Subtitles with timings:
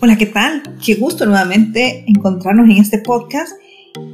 [0.00, 0.62] Hola, ¿qué tal?
[0.84, 3.52] Qué gusto nuevamente encontrarnos en este podcast.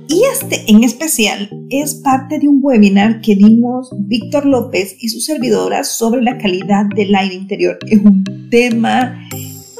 [0.08, 5.20] Y este en especial es parte de un webinar que dimos Víctor López y su
[5.20, 7.78] servidora sobre la calidad del aire interior.
[7.88, 9.28] Es un tema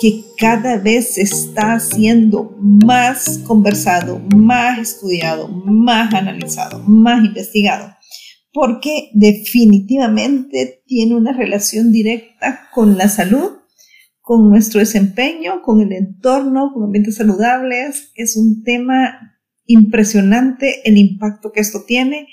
[0.01, 7.94] que cada vez se está haciendo más conversado, más estudiado, más analizado, más investigado,
[8.55, 13.59] porque definitivamente tiene una relación directa con la salud
[14.25, 18.11] con nuestro desempeño, con el entorno, con ambientes saludables.
[18.15, 19.37] Es un tema
[19.67, 22.29] impresionante el impacto que esto tiene.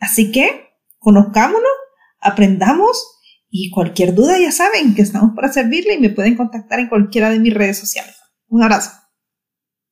[0.00, 1.70] Así que conozcámonos,
[2.18, 6.88] aprendamos y cualquier duda ya saben que estamos para servirle y me pueden contactar en
[6.88, 8.16] cualquiera de mis redes sociales.
[8.48, 8.90] Un abrazo.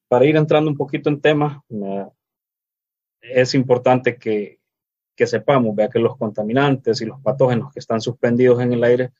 [0.09, 1.65] Para ir entrando un poquito en tema,
[3.21, 4.62] es importante que,
[5.15, 9.11] que sepamos vea que los contaminantes y los patógenos que están suspendidos en el aire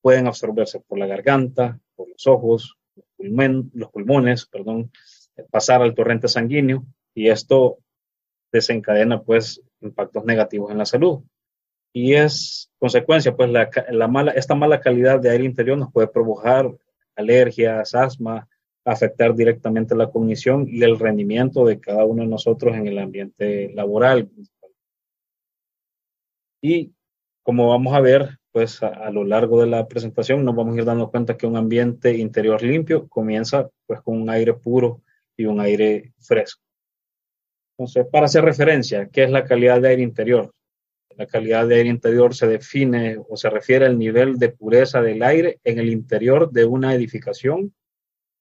[0.00, 2.76] pueden absorberse por la garganta, por los ojos,
[3.18, 4.90] los, pulmones, perdón,
[5.50, 7.78] pasar al torrente sanguíneo y esto
[8.52, 11.20] desencadena pues impactos negativos en la salud.
[11.92, 16.70] Y es consecuencia, pues la mala, esta mala calidad de aire interior nos puede provocar
[17.14, 18.46] alergias, asma,
[18.86, 23.72] afectar directamente la cognición y el rendimiento de cada uno de nosotros en el ambiente
[23.74, 24.30] laboral.
[26.60, 26.92] Y
[27.42, 30.84] como vamos a ver, pues a, lo largo de la presentación nos vamos a ir
[30.84, 35.02] dando cuenta que un ambiente interior limpio comienza pues con un aire puro
[35.36, 36.62] y un aire fresco.
[37.78, 40.50] Entonces, para hacer referencia, ¿qué es la calidad de aire interior?
[41.16, 45.22] La calidad de aire interior se define o se refiere al nivel de pureza del
[45.22, 47.74] aire en el interior de una edificación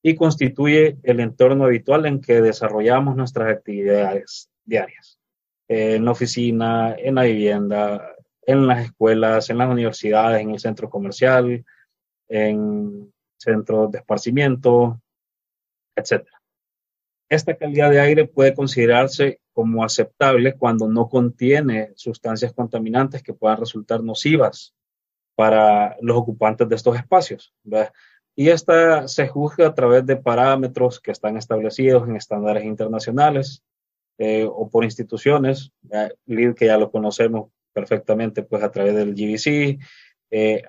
[0.02, 5.15] y constituye el entorno habitual en que desarrollamos nuestras actividades diarias.
[5.68, 10.90] En la oficina, en la vivienda, en las escuelas, en las universidades, en el centro
[10.90, 11.66] comercial,
[12.28, 15.02] en centros de esparcimiento,
[15.96, 16.28] etc.
[17.30, 23.60] Esta calidad de aire puede considerarse como aceptable cuando no contiene sustancias contaminantes que puedan
[23.60, 24.76] resultar nocivas
[25.36, 27.54] para los ocupantes de estos espacios.
[28.36, 33.64] Y esta se juzga a través de parámetros que están establecidos en estándares internacionales
[34.18, 39.80] eh, o por instituciones, que ya lo conocemos perfectamente pues a través del GBC,
[40.32, 40.64] eh,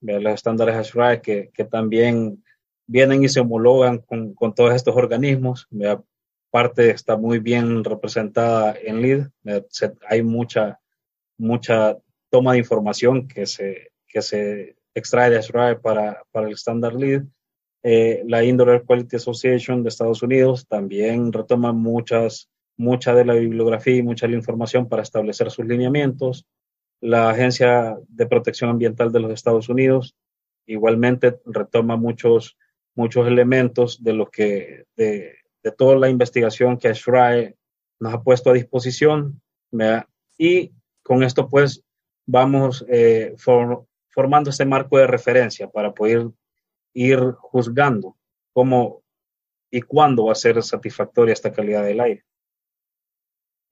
[0.00, 2.42] los estándares ASHRAE que, que, también
[2.86, 5.68] vienen y se homologan con, con todos estos organismos.
[6.50, 9.26] Parte está muy bien representada en LEED.
[10.08, 10.80] hay mucha,
[11.38, 11.96] mucha
[12.30, 17.22] toma de información que se, que se extrae de ASHRAE para, para el estándar LEED.
[17.82, 23.34] Eh, la Indoor Air Quality Association de Estados Unidos también retoma muchas mucha de la
[23.34, 26.46] bibliografía y mucha de la información para establecer sus lineamientos.
[27.02, 30.16] La Agencia de Protección Ambiental de los Estados Unidos
[30.64, 32.56] igualmente retoma muchos,
[32.94, 37.56] muchos elementos de lo que, de, de toda la investigación que ASHRAE
[37.98, 39.42] nos ha puesto a disposición.
[40.38, 41.84] Y con esto pues
[42.24, 43.34] vamos eh,
[44.08, 46.28] formando este marco de referencia para poder
[46.94, 48.16] ir juzgando
[48.54, 49.02] cómo
[49.70, 52.24] y cuándo va a ser satisfactoria esta calidad del aire.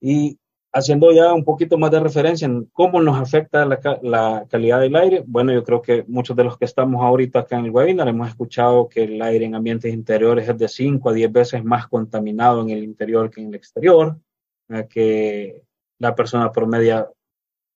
[0.01, 0.37] Y
[0.71, 5.23] haciendo ya un poquito más de referencia en cómo nos afecta la, calidad del aire,
[5.25, 8.29] bueno, yo creo que muchos de los que estamos ahorita acá en el webinar hemos
[8.29, 12.61] escuchado que el aire en ambientes interiores es de 5 a 10 veces más contaminado
[12.61, 14.17] en el interior que en el exterior,
[14.89, 15.63] que
[15.97, 17.09] la persona promedia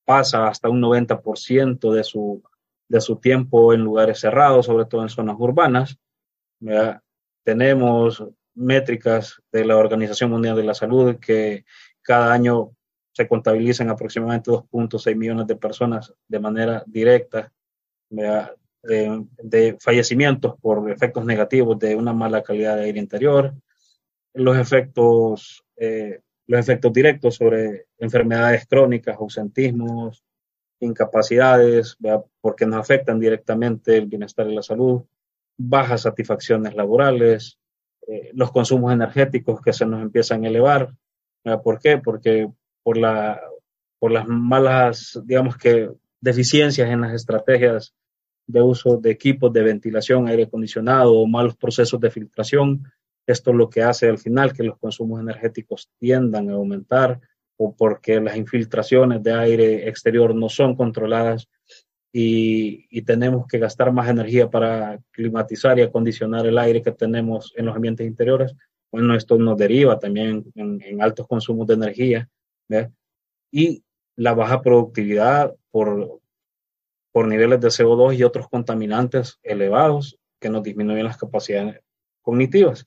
[0.05, 2.43] pasa hasta un 90% de su,
[2.87, 5.97] de su tiempo en lugares cerrados, sobre todo en zonas urbanas.
[7.43, 8.23] Tenemos
[8.55, 11.65] métricas de la Organización Mundial de la Salud que
[12.03, 12.71] cada año
[13.13, 17.51] se contabilizan aproximadamente 2.6 millones de personas de manera directa
[18.83, 23.53] de, fallecimientos por efectos negativos de una mala calidad de aire interior,
[24.33, 30.23] los efectos, eh, los efectos directos sobre enfermedades crónicas, ausentismos,
[30.79, 31.97] incapacidades,
[32.41, 35.03] porque nos afectan directamente el bienestar y la salud,
[35.57, 37.57] bajas satisfacciones laborales,
[38.07, 40.93] eh, los consumos energéticos que se nos empiezan a elevar,
[41.63, 41.97] ¿Por qué?
[41.97, 42.49] Porque
[42.83, 43.41] por, la,
[43.99, 45.89] por las malas, digamos que,
[46.21, 47.93] deficiencias en las estrategias
[48.47, 52.83] de uso de equipos de ventilación, aire acondicionado o malos procesos de filtración.
[53.27, 57.19] Esto es lo que hace al final que los consumos energéticos tiendan a aumentar
[57.57, 61.49] o porque las infiltraciones de aire exterior no son controladas
[62.11, 67.65] y, tenemos que gastar más energía para climatizar y acondicionar el aire que tenemos en
[67.65, 68.55] los ambientes interiores,
[68.93, 72.29] bueno, esto nos deriva también en, altos consumos de energía,
[73.51, 73.83] y
[74.15, 76.21] la baja productividad por,
[77.11, 81.81] por niveles de CO2 y otros contaminantes elevados que nos disminuyen las capacidades
[82.21, 82.85] cognitivas.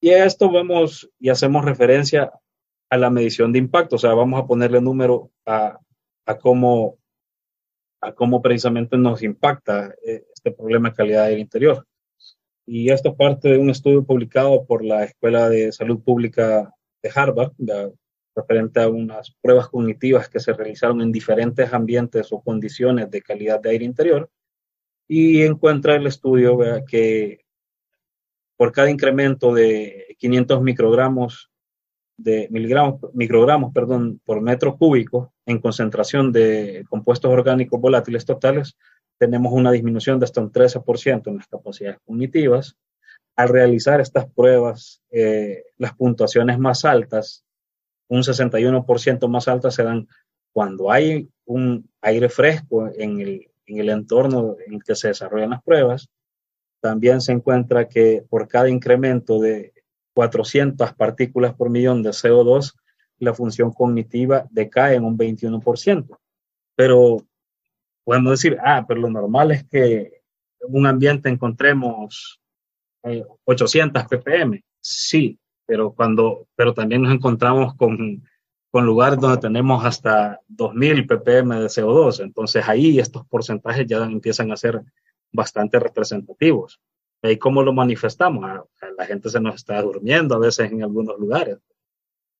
[0.00, 2.32] Y a esto vamos y hacemos referencia
[2.88, 5.78] a la medición de impacto, o sea, vamos a ponerle número a,
[6.24, 6.96] a cómo,
[8.00, 11.86] a cómo precisamente nos impacta eh, este problema de calidad del interior.
[12.70, 16.70] Y esto parte de un estudio publicado por la Escuela de Salud Pública
[17.02, 17.52] de Harvard,
[18.36, 23.58] referente a unas pruebas cognitivas que se realizaron en diferentes ambientes o condiciones de calidad
[23.58, 24.30] de aire interior.
[25.08, 27.40] Y encuentra el estudio que
[28.58, 31.50] por cada incremento de 500 microgramos
[32.18, 38.76] de miligramos, microgramos perdón, por metro cúbico en concentración de compuestos orgánicos volátiles totales,
[39.18, 42.76] tenemos una disminución de hasta un 13% en las capacidades cognitivas.
[43.36, 47.44] Al realizar estas pruebas, eh, las puntuaciones más altas,
[48.08, 50.08] un 61% más altas, se dan
[50.52, 55.50] cuando hay un aire fresco en el, en el entorno en el que se desarrollan
[55.50, 56.08] las pruebas.
[56.80, 59.72] También se encuentra que por cada incremento de
[60.14, 62.74] 400 partículas por millón de CO2,
[63.18, 66.18] la función cognitiva decae en un 21%.
[66.76, 67.26] Pero
[68.08, 70.22] podemos decir, ah, pero lo normal es que
[70.60, 72.40] en un ambiente encontremos
[73.44, 74.64] 800 eh, ppm.
[74.80, 78.26] Sí, pero cuando, pero también nos encontramos con,
[78.70, 82.22] con lugares donde tenemos hasta 2000 ppm de CO2.
[82.22, 84.80] Entonces ahí estos porcentajes ya empiezan a ser
[85.30, 86.80] bastante representativos.
[87.22, 88.42] ¿Y cómo lo manifestamos?
[88.42, 88.64] Ah,
[88.96, 91.58] la gente se nos está durmiendo a veces en algunos lugares.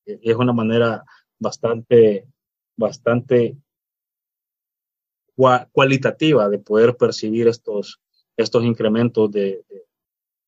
[0.06, 1.04] Y es una manera
[1.38, 2.26] bastante,
[2.74, 3.58] bastante
[5.72, 8.00] cualitativa de poder percibir estos,
[8.36, 9.64] estos incrementos de,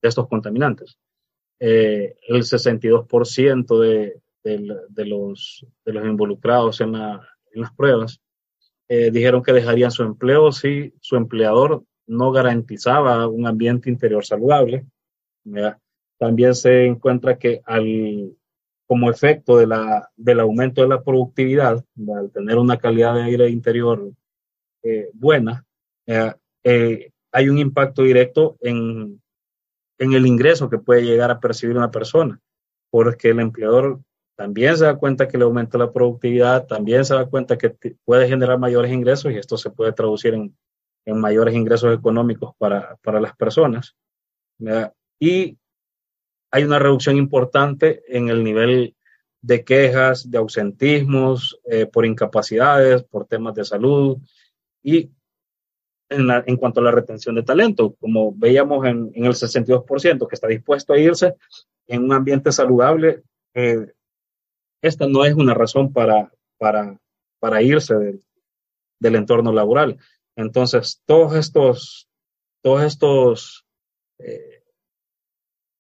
[0.03, 0.99] estos contaminantes.
[1.59, 8.21] Eh, el 62% de, de, los, de los involucrados en, en las pruebas
[8.89, 14.85] eh, dijeron que dejarían su empleo si su empleador no garantizaba un ambiente interior saludable.
[16.19, 18.37] También se encuentra que al,
[18.87, 21.85] como efecto de la, del aumento de la productividad,
[22.17, 24.13] al tener una calidad de aire interior
[24.83, 25.65] eh, buena,
[26.07, 26.33] eh,
[26.65, 29.21] eh, hay un impacto directo en,
[29.99, 32.41] en el ingreso que puede llegar a percibir una persona,
[32.91, 34.01] porque el empleador
[34.37, 38.27] también se da cuenta que le aumenta la productividad, también se da cuenta que puede
[38.27, 40.55] generar mayores ingresos y esto se puede traducir en
[41.05, 43.97] en mayores ingresos económicos para, para las personas.
[45.19, 45.59] Y
[46.51, 48.95] hay una reducción importante en el nivel
[49.43, 54.19] de quejas, de ausentismos, eh, por incapacidades, por temas de salud
[54.83, 55.11] y
[56.11, 60.49] en, cuanto a la retención de talento, como veíamos en, en, el 62% que está
[60.49, 61.35] dispuesto a irse
[61.87, 63.23] en un ambiente saludable,
[63.55, 63.93] eh,
[64.83, 66.99] esta no es una razón para, para,
[67.39, 67.95] para irse
[68.99, 69.99] del, entorno laboral.
[70.37, 72.09] Entonces, todos estos,
[72.63, 73.67] todos estos
[74.19, 74.65] eh,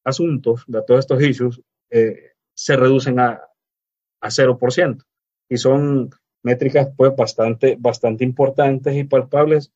[0.04, 1.60] asuntos, todos estos issues,
[1.90, 3.42] eh, se reducen a,
[4.20, 5.04] a 0%.
[5.48, 6.10] Y son
[6.42, 9.72] métricas pues bastante, bastante importantes y palpables.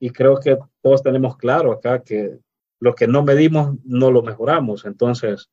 [0.00, 2.38] Y creo que todos tenemos claro acá que
[2.80, 4.84] lo que no medimos no lo mejoramos.
[4.84, 5.48] Entonces,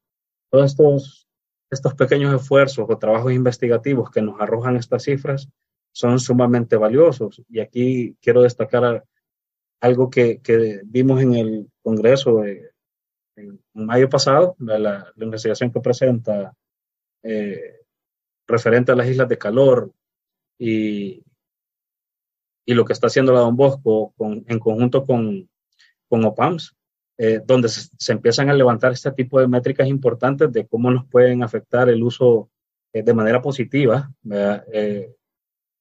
[0.49, 1.27] todos estos,
[1.69, 5.49] estos pequeños esfuerzos o trabajos investigativos que nos arrojan estas cifras
[5.91, 7.43] son sumamente valiosos.
[7.49, 9.05] Y aquí quiero destacar
[9.81, 12.71] algo que, que vimos en el Congreso de,
[13.35, 16.53] en mayo pasado, la, la, investigación que presenta
[17.23, 17.81] eh,
[18.47, 19.91] referente a las islas de calor
[20.59, 21.23] y,
[22.65, 25.49] y lo que está haciendo la Don Bosco en conjunto con,
[26.07, 26.75] con OPAMS,
[27.17, 31.43] eh, donde se, empiezan a levantar este tipo de métricas importantes de cómo nos pueden
[31.43, 32.49] afectar el uso
[32.93, 34.09] eh, de manera positiva,
[34.71, 35.13] eh,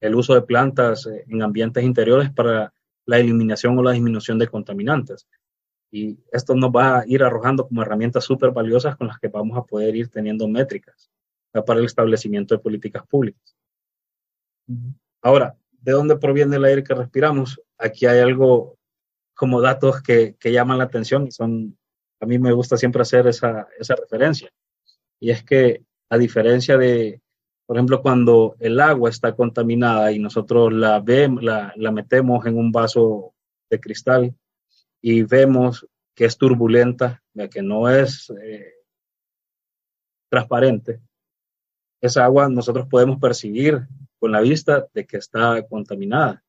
[0.00, 2.73] el uso de plantas en ambientes interiores para
[3.06, 5.28] la eliminación o la disminución de contaminantes.
[5.92, 9.56] Y esto nos va a ir arrojando como herramientas súper valiosas con las que vamos
[9.56, 11.11] a poder ir teniendo métricas
[11.66, 13.56] para el establecimiento de políticas públicas.
[15.23, 17.61] Ahora, ¿de dónde proviene el aire que respiramos?
[17.79, 18.77] Aquí hay algo
[19.35, 21.79] como datos que, que llaman la atención y son,
[22.21, 24.51] a mí me gusta siempre hacer esa, esa referencia.
[25.21, 27.21] Y es que a diferencia de,
[27.67, 32.73] por ejemplo, cuando el agua está contaminada y nosotros la, vemos, la, metemos en un
[32.73, 33.35] vaso
[33.71, 34.35] de cristal
[35.01, 38.73] y vemos que es turbulenta, que no es eh,
[40.31, 41.01] transparente,
[42.01, 43.87] esa agua nosotros podemos percibir
[44.19, 46.43] con la vista de que está contaminada.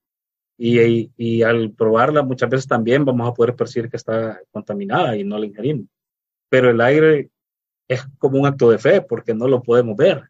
[0.58, 5.16] Y, y, y, al probarla muchas veces también vamos a poder percibir que está contaminada
[5.16, 5.88] y no la ingerimos.
[6.50, 7.30] Pero el aire
[7.88, 10.30] es como un acto de fe porque no lo podemos ver.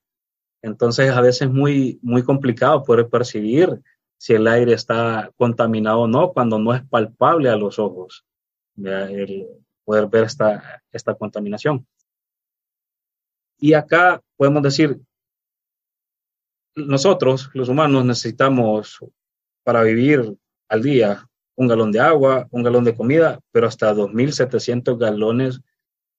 [0.61, 3.81] Entonces, a veces es muy, muy complicado poder percibir
[4.17, 8.25] si el aire está contaminado o no cuando no es palpable a los ojos
[8.85, 9.47] el
[9.83, 11.85] poder ver esta, esta contaminación.
[13.57, 14.99] Y acá podemos decir,
[16.75, 18.99] nosotros, los humanos, necesitamos
[19.63, 20.35] para vivir
[20.67, 25.61] al día un galón de agua, un galón de comida, pero hasta 2.700 galones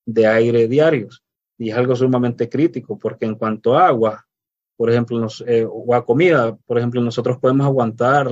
[0.05, 1.23] de aire diarios.
[1.57, 4.25] Y es algo sumamente crítico porque en cuanto a agua,
[4.77, 8.31] por ejemplo, eh, o a comida, por ejemplo, nosotros podemos aguantar,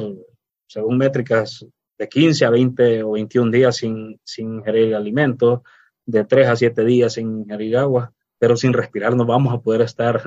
[0.68, 1.66] según métricas,
[1.98, 5.62] de 15 a 20 o 21 días sin, sin ingerir alimentos,
[6.06, 9.82] de 3 a 7 días sin ingerir agua, pero sin respirar no vamos a poder
[9.82, 10.22] estar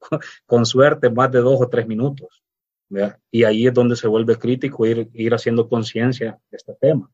[0.46, 2.42] con suerte más de 2 o 3 minutos.
[3.30, 7.10] Y ahí es donde se vuelve crítico ir, ir haciendo conciencia de este tema.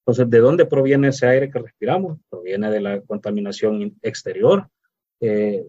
[0.00, 2.18] Entonces, ¿de dónde proviene ese aire que respiramos?
[2.30, 4.68] Proviene de la contaminación exterior,
[5.20, 5.64] eh,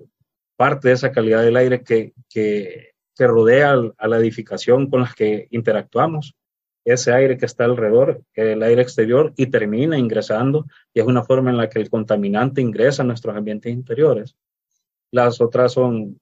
[0.55, 5.13] parte de esa calidad del aire que, que, que rodea a la edificación con las
[5.13, 6.33] que interactuamos,
[6.85, 11.51] ese aire que está alrededor, el aire exterior, y termina ingresando, y es una forma
[11.51, 14.35] en la que el contaminante ingresa a nuestros ambientes interiores.
[15.11, 16.19] Las otras son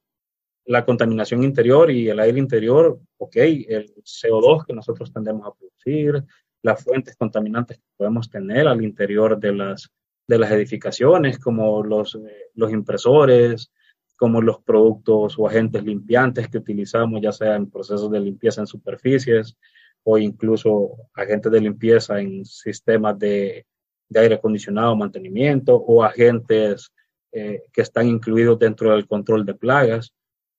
[0.66, 6.24] la contaminación interior y el aire interior, ok, el CO2 que nosotros tendemos a producir,
[6.62, 9.90] las fuentes contaminantes que podemos tener al interior de las,
[10.26, 13.72] de las edificaciones, como los, eh, los impresores,
[14.16, 18.66] como los productos o agentes limpiantes que utilizamos, ya sea en procesos de limpieza en
[18.66, 19.56] superficies
[20.02, 23.66] o incluso agentes de limpieza en sistemas de,
[24.10, 26.92] de aire acondicionado, mantenimiento o agentes
[27.32, 30.12] eh, que están incluidos dentro del control de plagas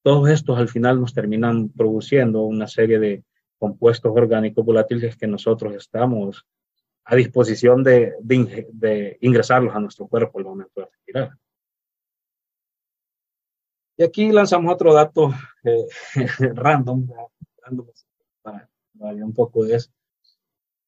[0.03, 3.24] todos estos al final nos terminan produciendo una serie de
[3.58, 6.46] compuestos orgánicos volátiles que nosotros estamos
[7.05, 11.38] a disposición de, de, ingresarlos a nuestro cuerpo al momento de respirar.
[13.98, 15.31] Y aquí lanzamos otro dato
[15.63, 15.86] eh,
[16.55, 17.08] random,
[18.41, 19.91] para, para un poco de eso,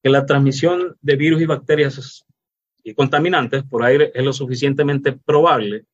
[0.01, 2.25] que la transmisión de virus y bacterias
[2.83, 5.85] y contaminantes por aire es lo suficientemente probable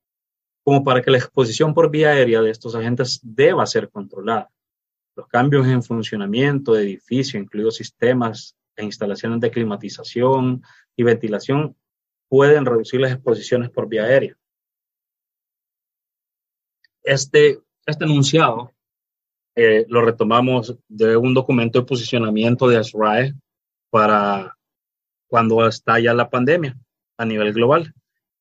[0.70, 4.52] como para que la exposición por vía aérea de estos agentes deba ser controlada.
[5.16, 10.62] Los cambios en funcionamiento de edificio, incluidos sistemas e instalaciones de climatización
[10.96, 11.76] y ventilación,
[12.28, 14.38] pueden reducir las exposiciones por vía aérea.
[17.02, 18.72] Este, este enunciado
[19.56, 23.34] eh, lo retomamos de un documento de posicionamiento de ASRAE
[23.90, 24.56] para
[25.28, 26.78] cuando estalla la pandemia
[27.18, 27.92] a nivel global.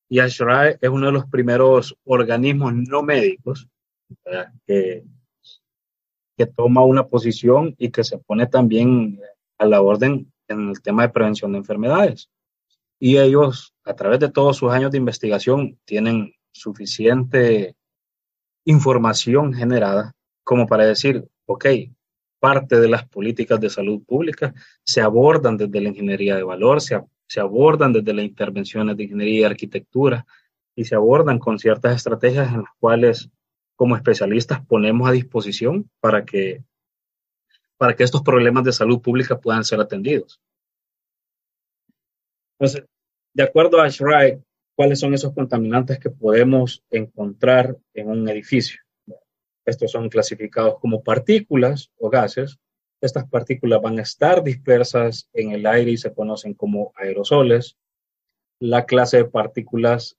[0.08, 3.68] Y ASHRAE es uno de los primeros organismos no médicos
[4.66, 5.04] que,
[6.36, 9.20] que toma una posición y que se pone también
[9.58, 12.30] a la orden en el tema de prevención de enfermedades.
[12.98, 17.76] Y ellos, a través de todos sus años de investigación, tienen suficiente
[18.64, 21.66] información generada como para decir, ok,
[22.40, 26.98] parte de las políticas de salud pública se abordan desde la ingeniería de valor, se,
[27.28, 30.26] se abordan desde las intervenciones de ingeniería y arquitectura
[30.74, 33.30] y se abordan con ciertas estrategias en las cuales
[33.76, 36.64] como especialistas ponemos a disposición para que,
[37.76, 40.40] para que estos problemas de salud pública puedan ser atendidos.
[42.58, 42.86] Entonces,
[43.34, 44.42] de acuerdo a SRI,
[44.74, 48.80] ¿cuáles son esos contaminantes que podemos encontrar en un edificio?
[49.64, 52.58] Estos son clasificados como partículas o gases
[53.00, 57.76] estas partículas van a estar dispersas en el aire y se conocen como aerosoles.
[58.60, 60.16] La clase de partículas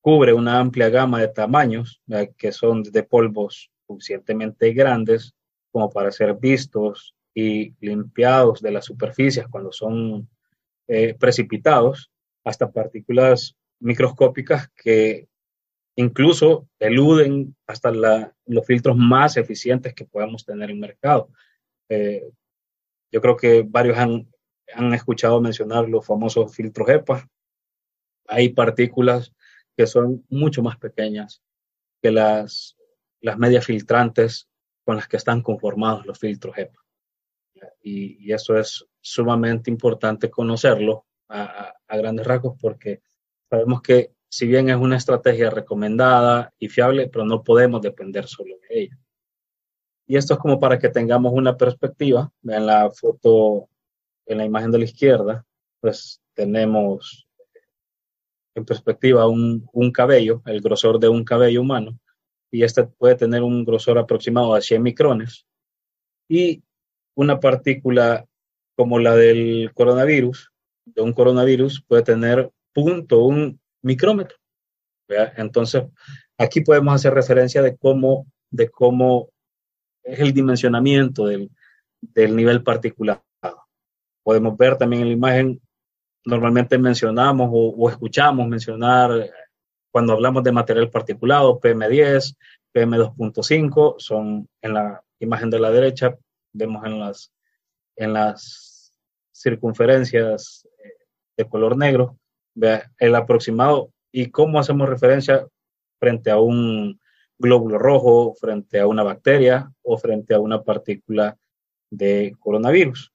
[0.00, 2.02] cubre una amplia gama de tamaños,
[2.36, 5.34] que son de polvos suficientemente grandes
[5.70, 10.28] como para ser vistos y limpiados de las superficies cuando son
[10.88, 12.10] eh, precipitados,
[12.44, 15.28] hasta partículas microscópicas que
[15.96, 21.30] incluso eluden hasta los filtros más eficientes que podamos tener en el mercado.
[21.92, 22.32] Eh,
[23.10, 24.26] yo creo que varios han,
[24.74, 27.28] han escuchado mencionar los famosos filtros EPA.
[28.28, 29.34] Hay partículas
[29.76, 31.42] que son mucho más pequeñas
[32.00, 32.78] que las,
[33.20, 34.48] las medias filtrantes
[34.84, 36.80] con las que están conformados los filtros EPA.
[37.82, 43.02] Y, y eso es sumamente importante conocerlo a, a, grandes rasgos porque
[43.50, 48.56] sabemos que si bien es una estrategia recomendada y fiable, pero no podemos depender solo
[48.68, 48.98] de ella.
[50.12, 52.30] Y esto es como para que tengamos una perspectiva.
[52.42, 53.70] Vean la foto
[54.26, 55.46] en la imagen de la izquierda,
[55.80, 57.26] pues tenemos
[58.54, 61.98] en perspectiva un, un cabello, el grosor de un cabello humano,
[62.50, 65.46] y este puede tener un grosor aproximado de 100 micrones.
[66.28, 66.62] Y
[67.14, 68.26] una partícula
[68.76, 70.52] como la del coronavirus,
[70.84, 74.36] de un coronavirus, puede tener punto un micrómetro.
[75.38, 75.84] Entonces,
[76.36, 79.31] aquí podemos hacer referencia de cómo, de cómo
[80.02, 81.50] es el dimensionamiento del,
[82.00, 83.22] del nivel particulado.
[84.22, 85.60] Podemos ver también en la imagen,
[86.24, 89.30] normalmente mencionamos o, escuchamos mencionar
[89.90, 92.36] cuando hablamos de material particulado, PM10,
[92.72, 96.16] PM2.5, son en la imagen de la derecha,
[96.52, 97.32] vemos en las,
[97.96, 98.92] en las
[99.32, 101.04] circunferencias eh,
[101.36, 102.18] de color negro,
[102.98, 105.46] el aproximado y cómo hacemos referencia
[105.98, 107.00] frente a un
[107.42, 111.36] glóbulo rojo, frente a una bacteria o frente a una partícula
[111.90, 113.12] de coronavirus.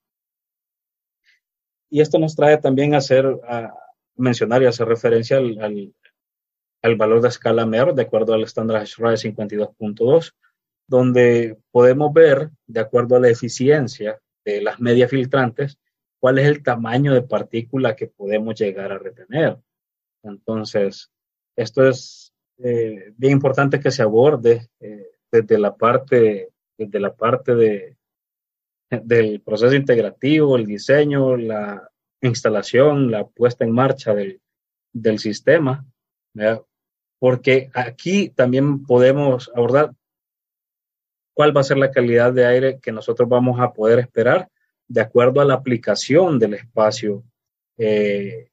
[1.90, 3.72] Y esto nos trae también a, hacer, a
[4.16, 5.94] mencionar y hacer referencia al,
[6.82, 10.34] al, valor de escala MER de acuerdo al estándar HRAE 52.2,
[10.86, 15.78] donde podemos ver, de acuerdo a la eficiencia de las medias filtrantes,
[16.20, 19.58] cuál es el tamaño de partícula que podemos llegar a retener.
[20.22, 21.10] Entonces,
[21.56, 22.27] esto es
[22.58, 27.96] eh, bien importante que se aborde eh, desde la parte, desde la parte de,
[28.90, 31.88] del proceso integrativo, el diseño, la
[32.20, 34.40] instalación, la puesta en marcha del,
[34.92, 35.84] del sistema,
[37.18, 39.92] porque aquí también podemos abordar
[41.34, 44.48] cuál va a ser la calidad de aire que nosotros vamos a poder esperar
[44.88, 47.22] de acuerdo a la aplicación del espacio
[47.76, 48.50] eh,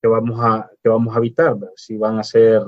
[0.00, 2.62] que, vamos a, que vamos a habitar, si van a ser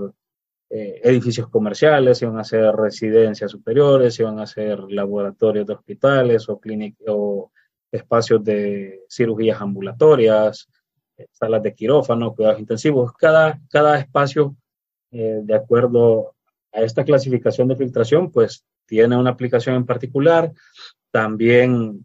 [0.77, 5.73] eh, edificios comerciales, si van a ser residencias superiores, si van a ser laboratorios de
[5.73, 6.61] hospitales o,
[7.07, 7.53] o
[7.93, 10.69] espacios de cirugías ambulatorias,
[11.17, 13.13] eh, salas de quirófano, cuidados intensivos.
[13.13, 14.57] Cada, cada espacio,
[15.13, 16.35] eh, de acuerdo
[16.73, 20.53] a esta clasificación de filtración, pues tiene una aplicación en particular.
[21.13, 22.05] También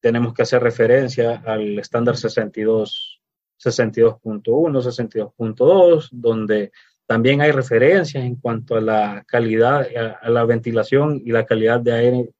[0.00, 3.22] tenemos que hacer referencia al estándar 62,
[3.62, 6.72] 62.1, 62.2, donde
[7.06, 9.86] también hay referencias en cuanto a la calidad,
[10.20, 12.30] a, la ventilación y la calidad de aire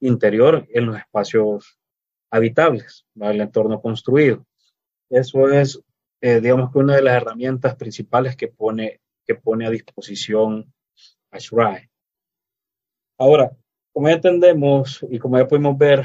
[0.00, 1.78] interior en los espacios
[2.30, 4.46] habitables, el entorno construido.
[5.10, 5.80] Eso es,
[6.20, 10.72] eh, digamos que una de las herramientas principales que pone, que pone a disposición
[11.30, 11.90] ASHRAE.
[13.18, 13.50] Ahora,
[13.92, 16.04] como ya entendemos y como ya pudimos ver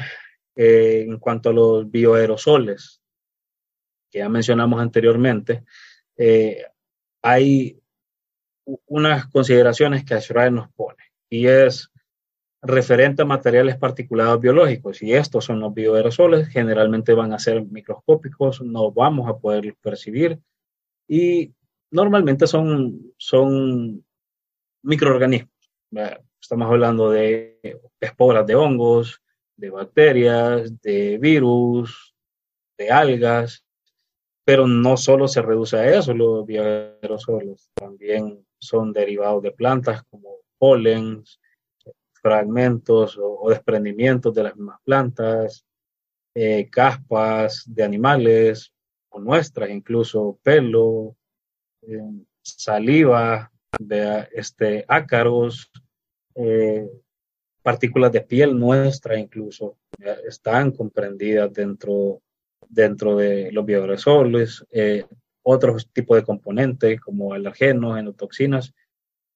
[0.55, 3.01] eh, en cuanto a los bioaerosoles,
[4.09, 5.63] que ya mencionamos anteriormente,
[6.17, 6.65] eh,
[7.21, 7.79] hay
[8.87, 11.89] unas consideraciones que Ashrae nos pone y es
[12.61, 18.61] referente a materiales particulados biológicos y estos son los bioaerosoles, generalmente van a ser microscópicos,
[18.61, 20.39] no vamos a poder percibir
[21.07, 21.53] y
[21.91, 24.03] normalmente son, son
[24.83, 25.51] microorganismos.
[26.41, 27.59] Estamos hablando de
[27.99, 29.21] esporas de hongos,
[29.55, 32.15] de bacterias, de virus,
[32.77, 33.63] de algas,
[34.43, 40.37] pero no solo se reduce a eso los bioaerosoles, también son derivados de plantas como
[40.57, 41.23] polen,
[42.21, 45.65] fragmentos o, desprendimientos de las mismas plantas,
[46.33, 48.73] eh, caspas de animales
[49.09, 51.15] o nuestras, incluso pelo,
[51.83, 52.01] eh,
[52.41, 55.71] saliva, de, este, ácaros,
[56.35, 56.87] eh,
[57.61, 59.77] partículas de piel nuestra incluso,
[60.27, 62.21] están comprendidas dentro,
[62.69, 64.65] dentro de los bioaerosoles
[65.49, 68.73] otros tipos de componentes como alergenos, enotoxinas,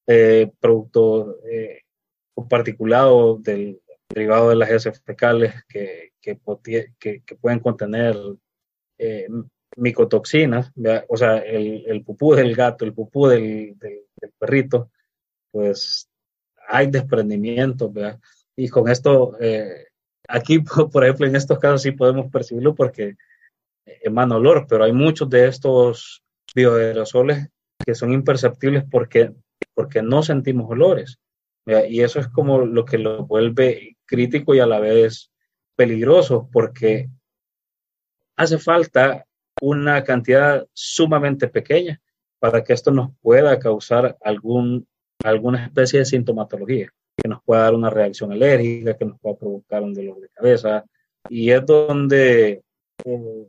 [0.07, 1.83] eh, productos eh,
[2.49, 6.37] particulados del derivado de las heces fecales que, que,
[6.99, 8.17] que, pueden contener
[8.97, 9.27] eh,
[9.77, 10.73] micotoxinas,
[11.07, 14.91] o sea, el, el, pupú del gato, el pupú del, del, perrito,
[15.49, 16.09] pues
[16.67, 17.89] hay desprendimientos,
[18.57, 19.87] Y con esto, eh,
[20.27, 20.59] aquí,
[20.91, 23.15] por ejemplo, en estos casos sí podemos percibirlo porque
[24.01, 26.23] emana olor, pero hay muchos de estos
[26.55, 27.49] bioaerosoles
[27.85, 29.31] que son imperceptibles porque,
[29.73, 31.19] porque no sentimos olores.
[31.65, 35.31] Y eso es como lo que lo vuelve crítico y a la vez
[35.75, 37.09] peligroso porque
[38.35, 39.25] hace falta
[39.61, 42.01] una cantidad sumamente pequeña
[42.39, 44.87] para que esto nos pueda causar algún,
[45.23, 49.83] alguna especie de sintomatología, que nos pueda dar una reacción alérgica, que nos pueda provocar
[49.83, 50.83] un dolor de cabeza.
[51.29, 52.63] Y es donde
[53.05, 53.47] eh,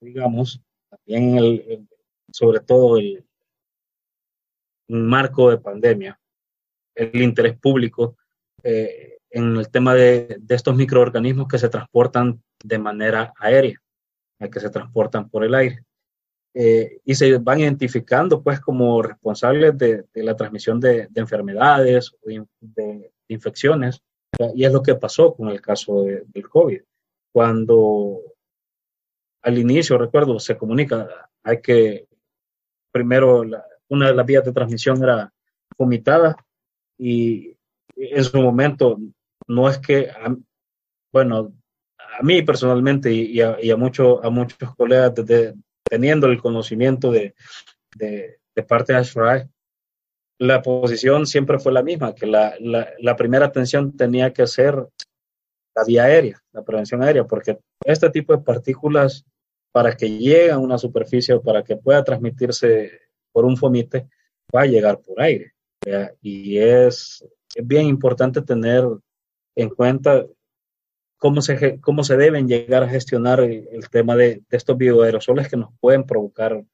[0.00, 1.88] digamos, también el,
[2.32, 3.24] sobre todo el
[4.88, 6.20] marco de pandemia,
[6.94, 8.16] el interés público
[8.62, 13.80] eh, en el tema de, estos microorganismos que se transportan de manera aérea,
[14.52, 15.84] que se transportan por el aire.
[16.52, 22.28] Eh, y se van identificando pues como responsables de, la transmisión de, enfermedades o
[22.60, 24.02] de, infecciones.
[24.54, 26.82] Y es lo que pasó con el caso del COVID.
[27.32, 28.20] Cuando
[29.42, 31.08] al inicio, recuerdo, se comunica,
[31.42, 32.06] hay que,
[32.92, 33.42] primero,
[33.88, 35.32] una de las vías de transmisión era
[35.78, 36.36] vomitada
[36.98, 37.56] y
[37.96, 38.98] en su momento
[39.46, 40.10] no es que,
[41.12, 41.52] bueno,
[42.18, 45.12] a mí personalmente y, a, y a, mucho, a muchos colegas
[45.84, 47.34] teniendo el conocimiento de,
[47.96, 49.48] de, parte de
[50.38, 54.86] la posición siempre fue la misma, que la, la, la, primera atención tenía que ser
[55.74, 59.24] la vía aérea, la prevención aérea, porque este tipo de partículas,
[59.72, 62.90] para que llegue a una superficie o para que pueda transmitirse
[63.32, 64.08] por un fomite,
[64.54, 65.52] va a llegar por aire.
[66.20, 68.84] Y es, es bien importante tener
[69.56, 70.26] en cuenta
[71.20, 75.70] cómo se, cómo se deben llegar a gestionar el, tema de, estos bioaerosoles que nos
[75.78, 76.64] pueden provocar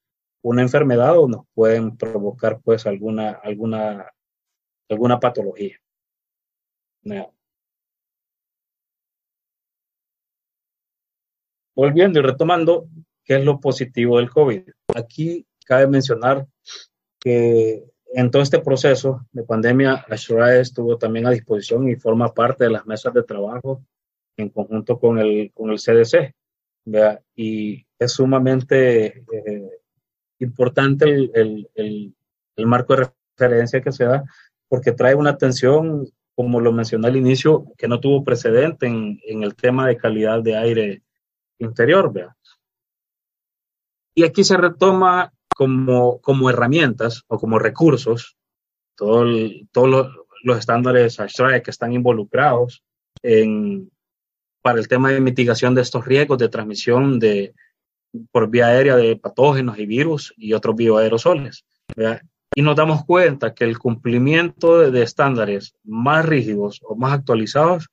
[0.43, 4.13] una enfermedad o nos pueden provocar pues alguna, alguna,
[4.89, 5.81] alguna patología.
[11.77, 12.89] Volviendo y retomando,
[13.23, 14.63] ¿qué es lo positivo del COVID?
[14.95, 16.47] Aquí cabe mencionar
[17.21, 17.85] que
[18.15, 22.71] en todo este proceso de pandemia, Ashura estuvo también a disposición y forma parte de
[22.71, 23.85] las mesas de trabajo
[24.39, 26.33] en conjunto con el, con el CDC.
[27.35, 29.71] Y es sumamente eh,
[30.39, 31.31] importante el,
[31.75, 32.15] el,
[32.55, 34.25] el, marco de referencia que se da
[34.69, 39.43] porque trae una atención, como lo mencioné al inicio, que no tuvo precedente en, en
[39.43, 41.03] el tema de calidad de aire
[41.59, 42.13] interior.
[42.13, 42.37] ¿vea?
[44.15, 48.37] Y aquí se retoma como, como herramientas o como recursos
[48.97, 49.27] todos
[49.75, 50.09] los,
[50.43, 52.83] los estándares ASHRAE que están involucrados
[53.23, 53.91] en,
[54.63, 57.55] para el tema de mitigación de estos riesgos de transmisión de,
[58.31, 61.65] por vía aérea de patógenos y virus y otros bioaerosoles.
[62.55, 67.91] Y nos damos cuenta que el cumplimiento de, de, estándares más rígidos o más actualizados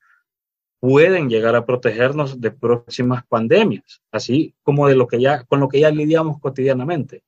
[0.83, 5.69] pueden llegar a protegernos de próximas pandemias, así como de lo que ya, con lo
[5.69, 7.23] que ya lidiamos cotidianamente.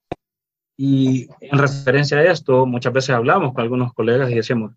[0.75, 4.73] Y en referencia a esto, muchas veces hablamos con algunos colegas y decimos,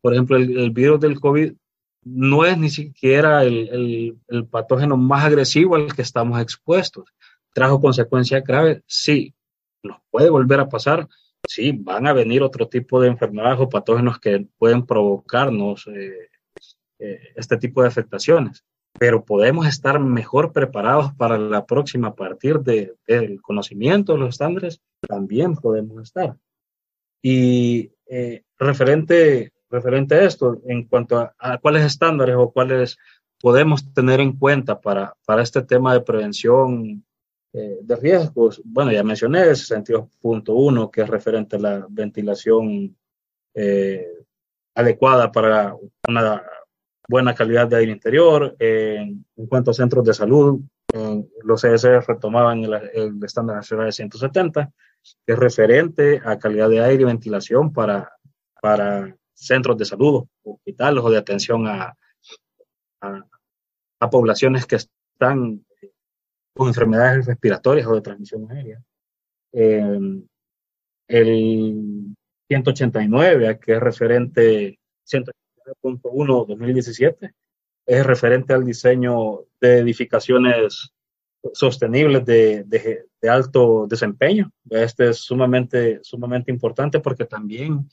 [0.00, 1.52] por ejemplo, el, virus del COVID
[2.04, 7.04] no es ni siquiera el, el, patógeno más agresivo al que estamos expuestos.
[7.52, 8.82] ¿Trajo consecuencias graves?
[8.86, 9.34] Sí.
[9.82, 11.06] ¿Nos puede volver a pasar?
[11.46, 16.30] Sí, van a venir otro tipo de enfermedades o patógenos que pueden provocarnos eh,
[16.98, 18.64] eh, este tipo de afectaciones
[18.98, 24.80] pero podemos estar mejor preparados para la próxima a partir del conocimiento de los estándares,
[25.06, 26.36] también podemos estar.
[27.20, 32.96] Y eh, referente, referente a esto, en cuanto a, cuáles estándares o cuáles
[33.40, 37.04] podemos tener en cuenta para, para este tema de prevención
[37.52, 42.96] eh, de riesgos, bueno, ya mencioné el 62.1, que es referente a la ventilación
[43.54, 44.06] eh,
[44.74, 45.76] adecuada para
[46.08, 46.42] una
[47.08, 48.56] buena calidad de aire interior.
[48.58, 50.60] en cuanto a centros de salud,
[51.42, 54.72] los ES retomaban el, estándar nacional de 170,
[55.26, 58.12] que es referente a calidad de aire y ventilación para,
[58.60, 61.96] para centros de salud, hospitales o de atención a,
[63.00, 65.64] a, poblaciones que están
[66.54, 68.82] con enfermedades respiratorias o de transmisión aérea.
[71.08, 72.14] el
[72.48, 74.78] 189, que es referente,
[75.82, 77.34] 2017
[77.86, 80.92] es referente al diseño de edificaciones
[81.52, 84.50] sostenibles de, de, alto desempeño.
[84.70, 87.88] Este es sumamente, sumamente importante porque también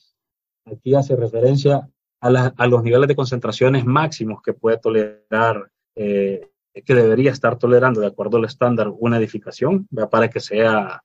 [0.65, 1.89] aquí hace referencia
[2.21, 6.49] a, a los niveles de concentraciones máximos que puede tolerar, eh,
[6.85, 11.03] que debería estar tolerando de acuerdo al estándar una edificación para que sea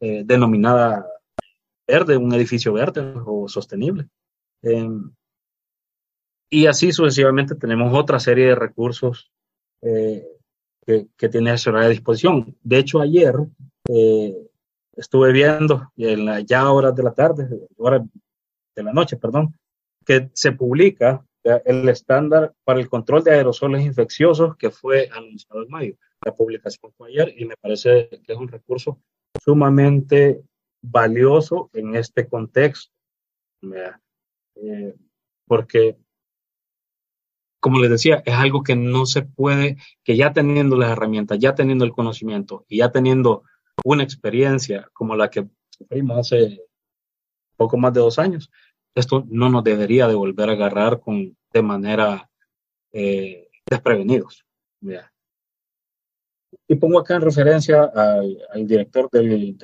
[0.00, 1.06] eh, denominada
[1.86, 4.08] verde, un edificio verde o sostenible.
[4.62, 5.10] Em,
[6.48, 9.30] y así sucesivamente tenemos otra serie de recursos
[9.82, 10.26] eh,
[10.84, 12.56] que, que, tiene el a disposición.
[12.62, 13.34] De hecho, ayer
[13.88, 14.34] eh,
[14.96, 18.02] estuve viendo, en la, ya horas de la tarde, horas
[18.74, 19.54] de la noche, perdón,
[20.04, 21.24] que se publica
[21.64, 25.94] el estándar para el control de aerosoles infecciosos que fue anunciado en mayo.
[26.24, 29.00] La publicación fue ayer y me parece que es un recurso
[29.44, 30.42] sumamente
[30.82, 32.92] valioso en este contexto,
[33.62, 34.94] eh,
[35.46, 35.96] porque
[37.66, 41.56] como les decía, es algo que no se puede, que ya teniendo las herramientas, ya
[41.56, 43.42] teniendo el conocimiento y ya teniendo
[43.84, 46.62] una experiencia como la que tuvimos hace
[47.56, 48.52] poco más de dos años,
[48.94, 52.30] esto no nos debería de volver a agarrar con, de manera
[52.92, 54.44] eh, desprevenidos.
[56.68, 59.58] Y pongo acá en referencia al, director del,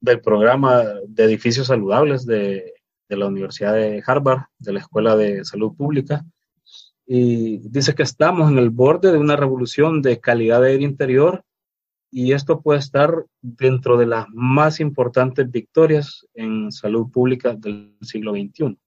[0.00, 2.72] del, programa de edificios saludables de
[3.08, 6.24] la Universidad de Harvard, de la Escuela de Salud Pública,
[7.12, 11.44] y dice que estamos en el borde de una revolución de calidad de aire interior
[12.08, 18.30] y esto puede estar dentro de las más importantes victorias en salud pública del siglo
[18.30, 18.78] XXI.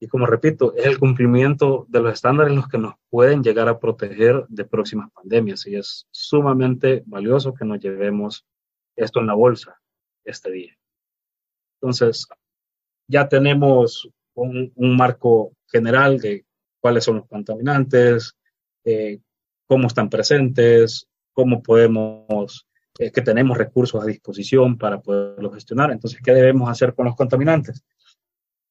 [0.00, 3.78] Y como repito, es el cumplimiento de los estándares los que nos pueden llegar a
[3.78, 5.66] proteger de próximas pandemias.
[5.66, 8.46] Y es sumamente valioso que nos llevemos
[8.96, 9.78] esto en la bolsa
[10.24, 10.74] este día.
[11.82, 12.26] Entonces,
[13.08, 16.45] ya tenemos un, marco general de
[16.86, 18.36] cuáles son los contaminantes,
[18.84, 19.18] eh,
[19.66, 22.64] cómo están presentes, cómo podemos,
[23.00, 25.90] eh, que tenemos recursos a disposición para poderlos gestionar.
[25.90, 27.82] Entonces, ¿qué debemos hacer con los contaminantes?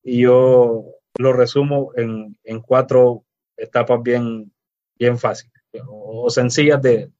[0.01, 0.85] Y yo
[1.17, 3.25] lo resumo en, en cuatro
[3.57, 4.49] etapas bien,
[4.97, 5.51] bien fáciles
[5.85, 7.11] o, sencillas de,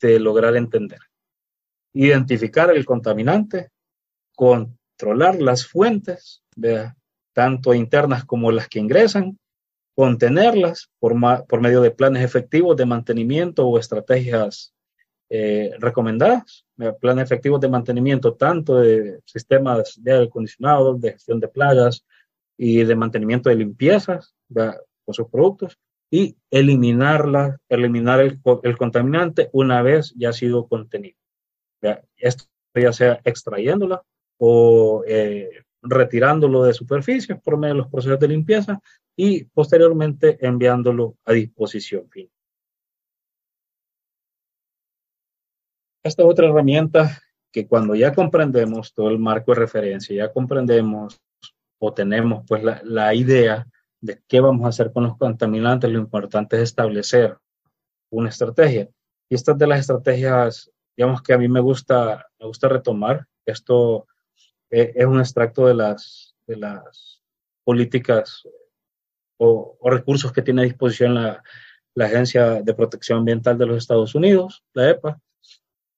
[0.00, 0.98] de lograr entender.
[1.92, 3.70] Identificar el contaminante,
[4.34, 6.42] controlar las fuentes,
[7.32, 9.38] tanto internas como las que ingresan,
[9.94, 11.14] contenerlas por,
[11.46, 14.72] por medio de planes efectivos de mantenimiento o estrategias
[15.28, 16.64] eh, recomendadas,
[17.00, 22.04] planes efectivos de mantenimiento tanto de sistemas de aire acondicionado, de gestión de plagas,
[22.62, 25.78] y de mantenimiento de limpiezas con sus productos
[26.10, 31.16] y eliminarla, eliminar el, el, contaminante una vez ya ha sido contenido.
[32.18, 34.02] Esto ya sea extrayéndola
[34.36, 38.80] o eh, retirándolo de superficie por medio de los procesos de limpieza
[39.16, 42.30] y posteriormente enviándolo a disposición fin.
[46.02, 47.20] Esta otra herramienta
[47.52, 51.20] que cuando ya comprendemos todo el marco de referencia, ya comprendemos
[51.78, 53.66] o tenemos pues la, idea
[54.00, 57.36] de qué vamos a hacer con los contaminantes, lo importante es establecer
[58.10, 58.88] una estrategia.
[59.28, 63.26] Y esta de las estrategias, digamos que a mí me gusta, me gusta retomar.
[63.46, 64.06] Esto
[64.70, 67.22] eh, es un extracto de las, de las
[67.64, 68.42] políticas
[69.38, 71.42] o, recursos que tiene a disposición la,
[71.94, 75.20] la Agencia de Protección Ambiental de los Estados Unidos, la EPA,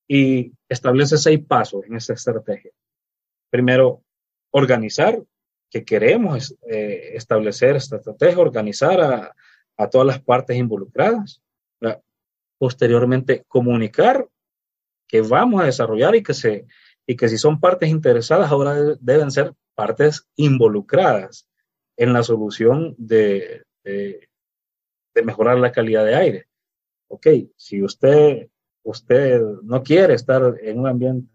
[0.08, 2.70] y establece seis pasos en esta estrategia.
[3.50, 4.02] Primero,
[4.50, 5.22] organizar
[5.70, 9.34] que queremos eh, establecer esta estrategia, organizar a,
[9.76, 11.40] a todas las partes involucradas.
[12.58, 14.28] Posteriormente, comunicar
[15.08, 16.64] que vamos a desarrollar y que, se,
[17.06, 21.48] y que si son partes interesadas, ahora deben ser partes involucradas
[21.96, 24.28] en la solución de, de,
[25.14, 26.46] de mejorar la calidad de aire.
[27.08, 28.48] Ok, si usted,
[28.82, 31.28] usted no quiere estar en un ambiente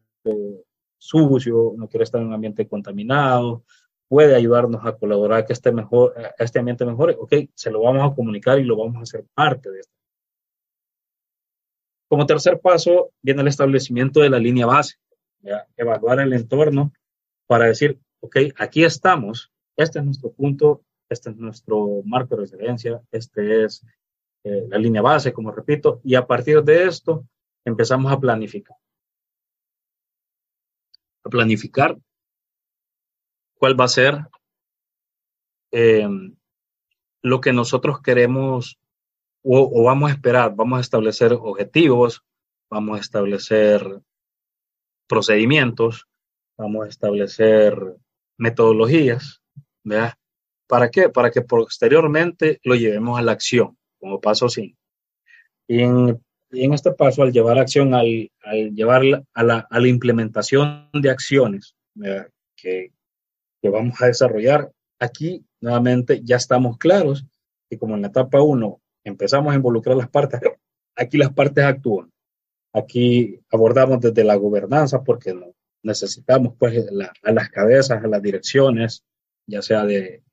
[0.98, 3.64] sucio, no quiere estar en un ambiente contaminado,
[4.08, 8.16] puede ayudarnos a colaborar que este, mejor, este ambiente mejore, ok, se lo vamos a
[8.16, 9.94] comunicar y lo vamos a hacer parte de esto.
[12.10, 14.96] Como tercer paso viene el establecimiento de la línea base,
[15.76, 16.94] evaluar el entorno
[17.48, 23.02] para decir, ok, aquí estamos, este es nuestro punto, este es nuestro marco de referencia,
[23.12, 23.86] este es
[24.44, 27.26] eh, la línea base, como repito, y a partir de esto
[27.66, 28.78] empezamos a planificar.
[31.24, 31.98] A planificar
[33.58, 34.18] cuál va a ser
[35.72, 36.08] eh,
[37.22, 38.80] lo que nosotros queremos
[39.44, 40.56] o, vamos a esperar.
[40.56, 42.24] Vamos a establecer objetivos,
[42.70, 44.02] vamos a establecer
[45.08, 46.08] procedimientos,
[46.58, 47.76] vamos a establecer
[48.38, 49.42] metodologías,
[49.84, 50.14] ¿verdad?
[50.68, 51.10] ¿Para qué?
[51.10, 54.78] Para que posteriormente lo llevemos a la acción, como paso 5.
[55.70, 59.02] Y en, este paso, al llevar acción, al, al llevar
[59.34, 61.76] a la, implementación de acciones
[62.56, 62.92] que,
[63.62, 64.72] que vamos a desarrollar.
[65.00, 67.26] Aquí, nuevamente, ya estamos claros
[67.70, 70.42] que como en la etapa 1 empezamos a involucrar las partes,
[70.96, 72.12] aquí las partes actúan.
[72.78, 75.36] Aquí abordamos desde la gobernanza porque
[75.84, 76.88] necesitamos pues
[77.24, 79.04] a las cabezas, a las direcciones,
[79.48, 80.24] ya sea de,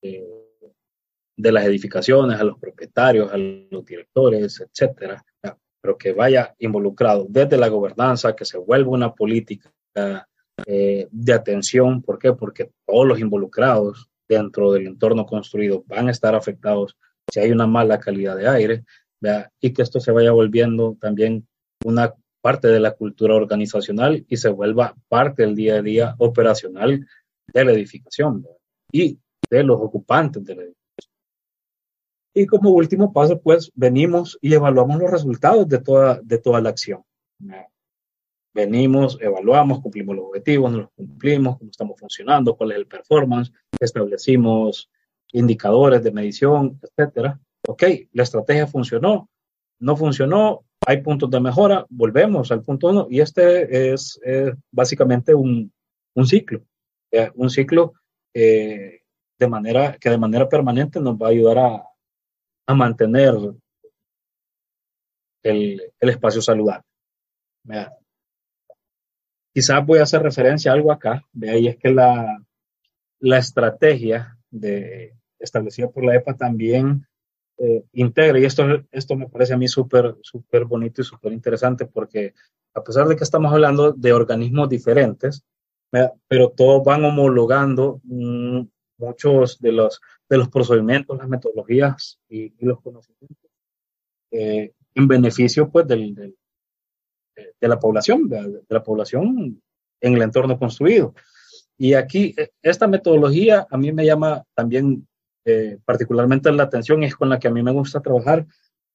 [0.00, 5.22] de, las edificaciones, a los propietarios, a los directores, etcétera,
[5.82, 9.70] pero que vaya involucrado desde la gobernanza, que se vuelva una política
[10.66, 12.02] eh, de atención.
[12.02, 12.32] ¿Por qué?
[12.32, 16.96] Porque todos los involucrados dentro del entorno construido van a estar afectados
[17.30, 18.84] si hay una mala calidad de aire
[19.60, 21.46] y que esto se vaya volviendo también
[21.84, 27.06] una parte de la cultura organizacional y se vuelva parte del día a día operacional
[27.52, 28.46] de la edificación
[28.92, 29.18] y
[29.50, 31.12] de los ocupantes de la edificación.
[32.34, 36.70] Y como último paso, pues venimos y evaluamos los resultados de toda, de toda la
[36.70, 37.04] acción
[38.52, 43.52] venimos, evaluamos, cumplimos los objetivos, no los cumplimos, cómo estamos funcionando, cuál es el performance,
[43.78, 44.90] establecimos
[45.32, 47.38] indicadores de medición, etcétera.
[47.66, 49.28] Ok, la estrategia funcionó,
[49.78, 54.20] no funcionó, hay puntos de mejora, volvemos al punto uno y este es,
[54.70, 55.72] básicamente un,
[56.14, 56.62] un, ciclo,
[57.34, 57.92] un ciclo
[58.34, 59.02] eh,
[59.38, 61.84] de manera que de manera permanente nos va a ayudar a,
[62.66, 63.34] a mantener
[65.42, 66.84] el, el espacio saludable.
[69.52, 72.42] Quizás voy a hacer referencia a algo acá, de ahí es que la,
[73.18, 77.06] la estrategia de, establecida por la EPA también
[77.62, 81.84] eh, integra, y esto, esto me parece a mí súper súper bonito y súper interesante
[81.84, 82.32] porque
[82.74, 85.44] a pesar de que estamos hablando de organismos diferentes,
[86.28, 88.62] pero todos van homologando mm,
[88.98, 93.50] muchos de los, de los procedimientos, las metodologías y, los conocimientos
[94.30, 96.36] eh, en beneficio pues del, del,
[97.60, 99.60] de la población, de, la población
[100.00, 101.14] en el entorno construido.
[101.76, 105.06] Y aquí, eh, esta metodología a mí me llama también
[105.44, 108.46] eh, particularmente la atención, es con la que a mí me gusta trabajar,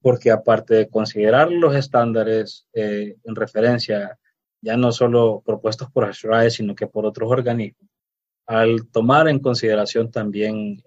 [0.01, 4.19] porque aparte de considerar los estándares eh, en referencia,
[4.61, 7.89] ya no solo propuestos por ASHRAE, sino que por otros organismos,
[8.47, 10.83] al tomar en consideración también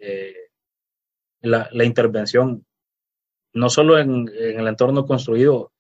[1.41, 2.65] la, la, intervención,
[3.53, 5.73] no solo en, el entorno construido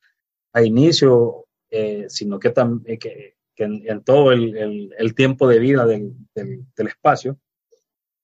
[0.53, 2.53] a inicio eh, sino que,
[2.87, 6.15] eh, en, todo el, tiempo de vida del,
[6.77, 7.39] espacio,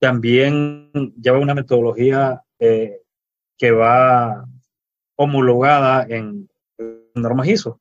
[0.05, 3.01] también lleva una metodología eh,
[3.57, 4.47] que va
[5.17, 6.47] homologada en
[7.15, 7.81] normas ISO.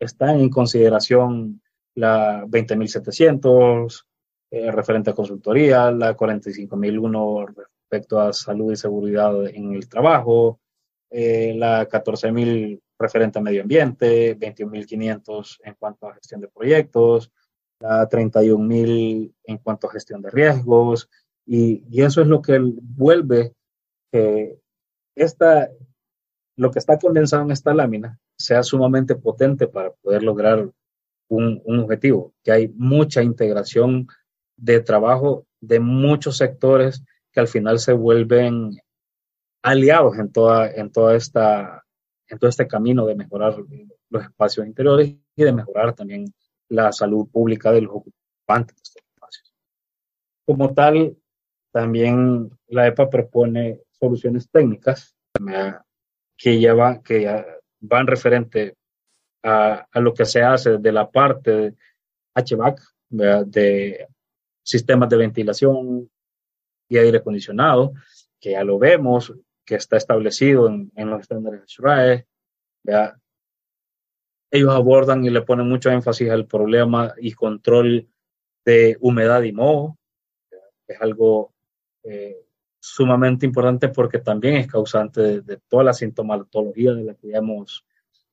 [0.00, 1.62] Está en consideración
[1.94, 4.04] la 20.700,
[4.50, 10.58] referente a consultoría, la 45.001 respecto a salud y seguridad en el trabajo,
[11.10, 17.30] la 14.000 referente a medio ambiente, 21.500 en cuanto a gestión de proyectos,
[17.80, 21.08] 31.000 en cuanto a gestión de riesgos,
[21.46, 23.54] y, eso es lo que vuelve
[24.12, 24.58] que
[25.14, 25.70] esta,
[26.56, 30.70] lo que está condensado en esta lámina sea sumamente potente para poder lograr
[31.28, 34.08] un, un objetivo, que hay mucha integración
[34.56, 38.78] de trabajo de muchos sectores que al final se vuelven
[39.62, 41.86] aliados en toda, en toda esta
[42.28, 43.56] en todo este camino de mejorar
[44.10, 46.32] los espacios interiores y de mejorar también
[46.68, 49.54] la salud pública de los ocupantes de estos espacios.
[50.44, 51.16] Como tal,
[51.76, 55.14] también la EPA propone soluciones técnicas
[56.38, 57.44] que, llevan, que
[57.80, 58.78] van referente
[59.42, 61.74] a, a, lo que se hace de la parte
[62.34, 64.08] HVAC, de
[64.62, 66.10] sistemas de ventilación
[66.88, 67.92] y aire acondicionado,
[68.40, 72.26] que ya lo vemos, que está establecido en, en los estándares de SRAE.
[74.50, 78.08] Ellos abordan y le ponen mucho énfasis al problema y control
[78.64, 79.98] de humedad y moho.
[80.88, 81.52] Es algo
[82.08, 82.36] eh,
[82.78, 87.38] sumamente importante porque también es causante de, de, toda la sintomatología de la que ya
[87.38, 87.84] hemos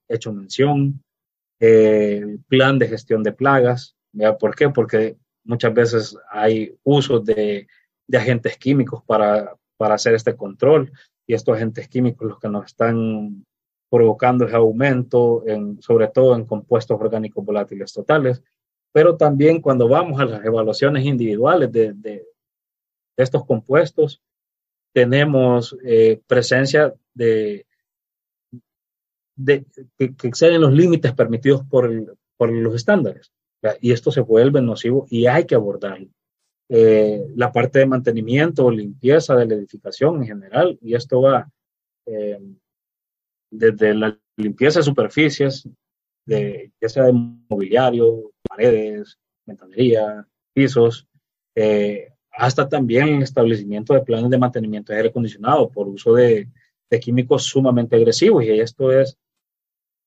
[0.08, 1.02] hecho mención.
[1.60, 3.96] Eh, plan de gestión de plagas.
[4.12, 4.38] ¿ya?
[4.38, 4.70] ¿Por qué?
[4.70, 7.68] Porque muchas veces hay uso de,
[8.14, 10.92] agentes químicos para, para hacer este control
[11.26, 13.46] y estos agentes químicos los que nos están
[13.90, 18.44] provocando ese aumento, en, sobre todo en compuestos orgánicos volátiles totales,
[18.92, 22.26] pero también cuando vamos a las evaluaciones individuales de,
[23.17, 24.21] estos compuestos,
[24.93, 27.65] tenemos eh, presencia de,
[29.36, 29.65] de
[29.97, 33.32] que, que, exceden los límites permitidos por, el, por los estándares.
[33.80, 36.10] Y esto se vuelve nocivo y hay que abordarlo.
[36.69, 41.49] Eh, la parte de mantenimiento o limpieza de la edificación en general, y esto va
[42.06, 42.39] eh,
[43.52, 45.67] desde la limpieza de superficies,
[46.26, 51.08] de, ya sea de mobiliario, paredes, ventanería, pisos,
[51.56, 56.50] eh, hasta también el establecimiento de planes de mantenimiento de aire acondicionado por uso de,
[57.02, 59.17] químicos sumamente agresivos, y esto es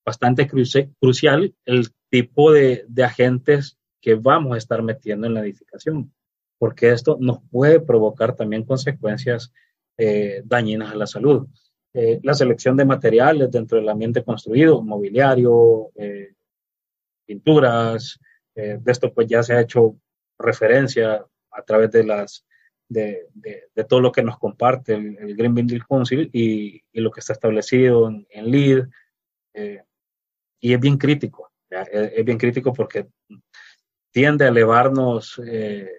[0.05, 6.13] bastante crucial el tipo de, de agentes que vamos a estar metiendo en la edificación
[6.57, 9.53] porque esto nos puede provocar también consecuencias
[9.97, 11.47] eh, dañinas a la salud.
[11.93, 16.33] Eh, la selección de materiales dentro del ambiente construido, mobiliario, eh,
[17.25, 18.19] pinturas,
[18.55, 19.99] de esto pues ya se ha hecho
[20.39, 21.23] referencia
[21.57, 22.45] a través de las
[22.89, 27.01] de, de, de todo lo que nos comparte el, el Green Building Council y, y,
[27.01, 28.85] lo que está establecido en, en LEED.
[30.61, 33.07] y es bien crítico, es, es, bien crítico porque
[34.11, 35.91] tiende a elevarnos eh,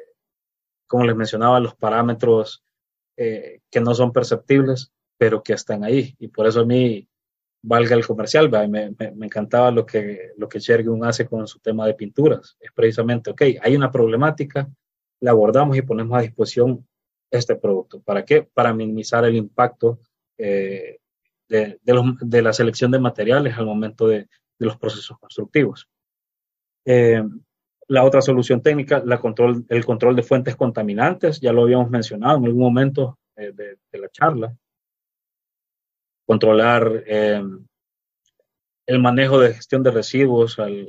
[0.89, 2.65] como les mencionaba, los parámetros
[3.17, 6.17] eh, que no son perceptibles, pero que están ahí.
[6.19, 7.07] Y por eso a mí
[7.63, 11.61] valga el comercial, me, me, me, encantaba lo que, lo que Shergun hace con su
[11.61, 12.57] tema de pinturas.
[12.59, 14.69] Es precisamente, ok, hay una problemática,
[15.21, 16.87] la abordamos y ponemos a disposición
[17.31, 18.01] este producto.
[18.01, 18.43] ¿Para qué?
[18.43, 20.01] Para minimizar el impacto
[20.39, 20.99] eh,
[21.49, 25.89] de, de, los, de, la selección de materiales al momento de, de los procesos constructivos.
[26.85, 27.23] Eh,
[27.89, 32.39] la otra solución técnica, la control, el control de fuentes contaminantes, ya lo habíamos mencionado
[32.39, 34.55] en algún momento eh, de, la charla.
[36.27, 37.43] Controlar eh,
[38.87, 40.89] el manejo de gestión de residuos al,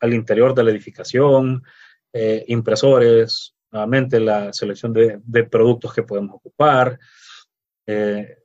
[0.00, 1.64] al interior de la edificación,
[2.12, 6.98] eh, impresores, nuevamente la selección de, productos que podemos ocupar.
[7.86, 8.36] Eh,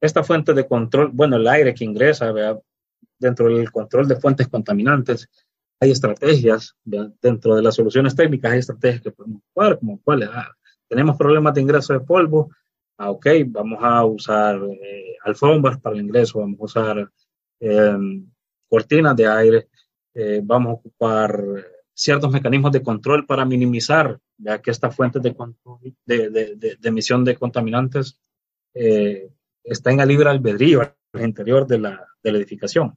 [0.00, 2.32] esta fuente de control, bueno, el aire que ingresa,
[3.18, 5.28] dentro del control de fuentes contaminantes,
[5.82, 10.28] hay estrategias, dentro de las soluciones técnicas hay estrategias que podemos ocupar, como cuáles.
[10.32, 10.52] Ah,
[10.88, 12.50] tenemos problemas de ingreso de polvo,
[12.98, 17.10] ah, ok, vamos a usar eh, alfombras para el ingreso, vamos a usar
[17.58, 18.30] em,
[18.68, 19.68] cortinas de aire,
[20.14, 21.42] eh, vamos a ocupar
[21.94, 24.18] ciertos mecanismos de control para minimizar
[24.62, 28.18] que esta fuente de, emisión de contaminantes
[28.74, 29.30] eh,
[29.64, 32.96] el libre albedrío al interior de la, de la edificación.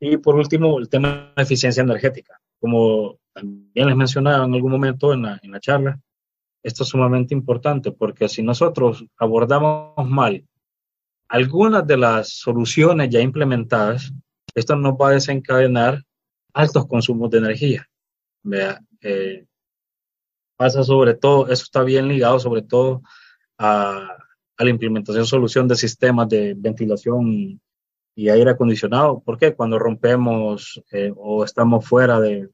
[0.00, 2.40] Y por último, el tema de eficiencia energética.
[2.60, 6.00] Como también les mencionaba en algún momento en la, en la charla,
[6.62, 10.44] esto es sumamente importante porque si nosotros abordamos mal
[11.28, 14.12] algunas de las soluciones ya implementadas,
[14.54, 16.02] esto nos va a desencadenar
[16.54, 17.87] altos consumos de energía.
[18.48, 19.44] Vea, eh,
[20.56, 23.02] pasa sobre todo, eso está bien ligado sobre todo
[23.58, 24.16] a,
[24.58, 27.60] la implementación solución de sistemas de ventilación
[28.16, 29.20] y aire acondicionado.
[29.20, 29.54] ¿Por qué?
[29.54, 32.48] Cuando rompemos eh, o estamos fuera de,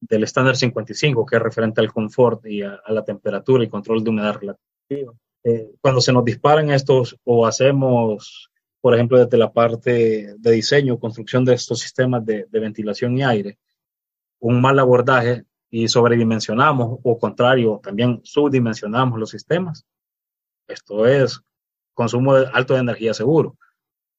[0.00, 4.10] del estándar 55, que es referente al confort y a, la temperatura y control de
[4.10, 5.14] humedad relativa.
[5.42, 11.00] Eh, cuando se nos disparan estos o hacemos, por ejemplo, desde la parte de diseño,
[11.00, 13.58] construcción de estos sistemas de ventilación y aire,
[14.42, 19.86] un mal abordaje y sobredimensionamos o contrario, también subdimensionamos los sistemas.
[20.68, 21.40] Esto es
[21.94, 23.56] consumo alto de energía seguro.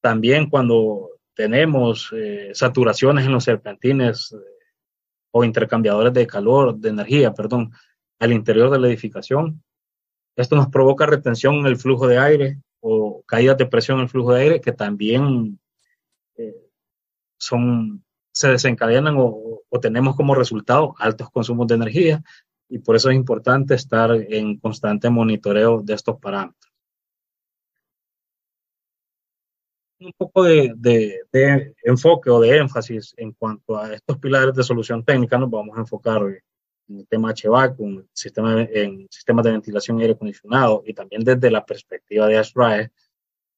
[0.00, 4.36] También cuando tenemos eh, saturaciones en los serpentines eh,
[5.32, 7.72] o intercambiadores de calor, de energía, perdón,
[8.18, 9.62] al interior de la edificación,
[10.36, 14.08] esto nos provoca retención en el flujo de aire o caídas de presión en el
[14.08, 15.60] flujo de aire que también
[16.36, 16.56] eh,
[17.38, 18.03] son,
[18.34, 22.22] se desencadenan o, o tenemos como resultado altos consumos de energía
[22.68, 26.72] y por eso es importante estar en constante monitoreo de estos parámetros.
[30.00, 35.04] Un poco de, de, enfoque o de énfasis en cuanto a estos pilares de solución
[35.04, 39.98] técnica, nos vamos a enfocar en el tema HVAC, en, sistema, en sistemas de ventilación
[39.98, 42.90] y aire acondicionado y también desde la perspectiva de ASRAE.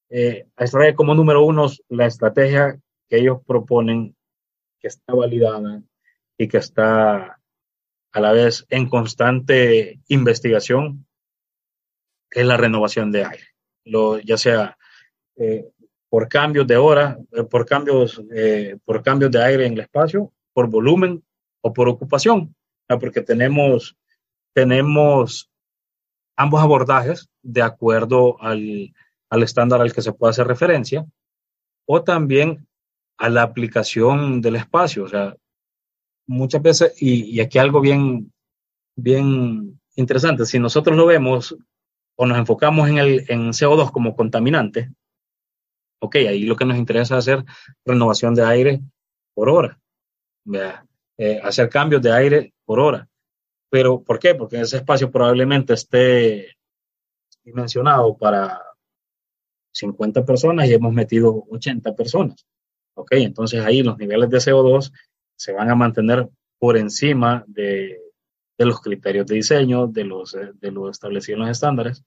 [0.08, 4.15] Eh, ASRAE como número uno, la estrategia que ellos proponen
[4.86, 5.82] que está validada
[6.38, 7.40] y que está
[8.12, 11.06] a la vez en constante investigación,
[12.30, 13.48] es la renovación de aire.
[14.24, 14.78] Ya sea
[15.36, 15.64] eh,
[16.08, 20.32] por cambios de hora, eh, por, cambios, eh, por cambios de aire en el espacio,
[20.52, 21.24] por volumen
[21.62, 22.54] o por ocupación,
[23.00, 23.96] porque tenemos,
[24.54, 25.50] tenemos
[26.36, 28.94] ambos abordajes de acuerdo al,
[29.30, 31.04] al estándar al que se puede hacer referencia,
[31.86, 32.68] o también
[33.18, 35.04] a la aplicación del espacio.
[35.04, 35.36] O sea,
[36.26, 38.32] muchas veces, y, aquí algo bien,
[38.96, 41.56] bien interesante, si nosotros lo vemos
[42.16, 44.90] o nos enfocamos en el en CO2 como contaminante,
[46.00, 47.44] ok, ahí lo que nos interesa es hacer
[47.84, 48.80] renovación de aire
[49.34, 49.78] por hora,
[51.18, 53.08] eh, hacer cambios de aire por hora.
[53.68, 54.34] Pero, ¿por qué?
[54.34, 56.56] Porque ese espacio probablemente esté
[57.42, 58.60] dimensionado para
[59.72, 62.46] 50 personas y hemos metido 80 personas.
[62.98, 64.90] Ok, entonces ahí los niveles de CO2
[65.36, 68.00] se van a mantener por encima de,
[68.56, 72.04] los criterios de diseño, de los, eh, de los establecidos en los estándares.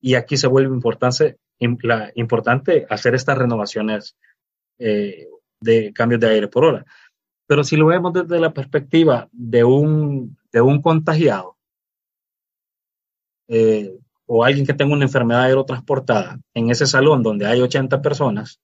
[0.00, 4.16] Y aquí se vuelve importante, importante hacer estas renovaciones
[4.78, 5.26] eh,
[5.60, 6.86] de cambios de aire por hora.
[7.48, 11.56] Pero si lo vemos desde la perspectiva de un, de un contagiado
[13.48, 13.92] eh,
[14.26, 18.60] o alguien que tenga una enfermedad aerotransportada en ese salón donde hay 80 personas,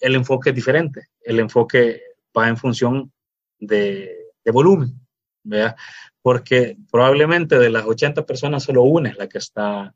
[0.00, 2.00] el enfoque es diferente el enfoque
[2.36, 3.12] va en función
[3.58, 5.00] de, volumen,
[5.42, 5.76] ¿verdad?
[6.22, 9.92] Porque probablemente de las 80 personas solo una es la que está,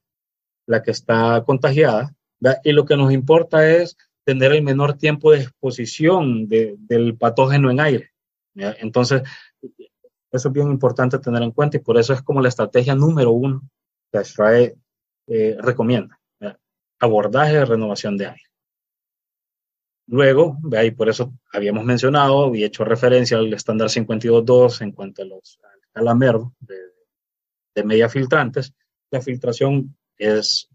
[0.67, 2.13] la que está contagiada,
[2.65, 7.81] y lo que nos importa es tener el menor tiempo de exposición del patógeno en
[7.81, 8.11] aire.
[8.55, 9.23] Entonces,
[10.33, 13.31] eso es bien importante tener en cuenta y por eso es como la estrategia número
[13.31, 13.63] uno
[14.11, 14.77] que ASTRAE
[15.29, 16.19] eh, recomienda.
[16.99, 18.50] Abordaje de renovación de aire.
[20.11, 25.25] Luego, y por eso habíamos mencionado y hecho referencia al estándar 52.2 en cuanto a
[25.25, 25.61] los
[25.95, 26.55] a
[27.75, 28.75] de, media filtrantes,
[29.13, 30.69] la filtración es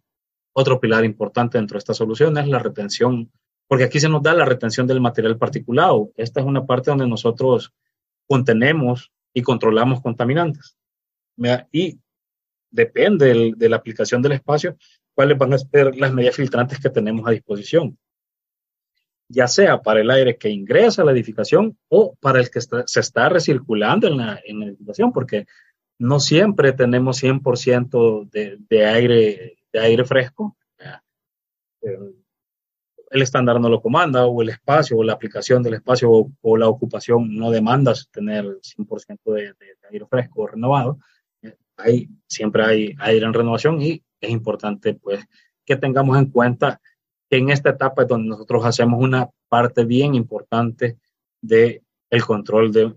[0.53, 3.29] otro pilar importante dentro de esta solución, es la retención,
[3.67, 6.11] porque aquí se nos da la retención del material particulado.
[6.15, 7.73] Esta es una parte donde nosotros
[8.27, 10.77] contenemos y controlamos contaminantes.
[11.73, 11.99] Y
[12.71, 14.77] depende de la aplicación del espacio,
[15.13, 17.97] cuáles van a ser las medias filtrantes que tenemos a disposición.
[19.27, 22.99] Ya sea para el aire que ingresa a la edificación o para el que se
[22.99, 25.45] está recirculando en la, en la, edificación, porque
[25.97, 30.55] no siempre tenemos 100% de, de, aire, de aire fresco.
[31.81, 31.97] Eh,
[33.11, 36.09] el estándar no lo comanda, o el espacio, o la aplicación del espacio,
[36.41, 40.99] o, la ocupación no demanda tener 100% de, de, aire fresco o renovado.
[41.77, 45.25] Hay, siempre hay aire en renovación y es importante pues
[45.65, 46.79] que tengamos en cuenta
[47.37, 50.97] en esta etapa es donde nosotros hacemos una parte bien importante
[51.41, 52.93] de el control de,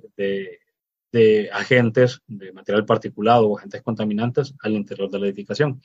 [1.13, 5.81] de, agentes de material particulado o agentes contaminantes al interior de la edificación.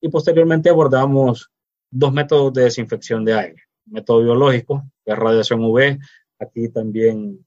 [0.00, 1.50] Y posteriormente abordamos
[1.90, 3.62] dos métodos de desinfección de aire.
[3.86, 5.98] Método biológico, que es radiación UV.
[6.38, 7.44] Aquí también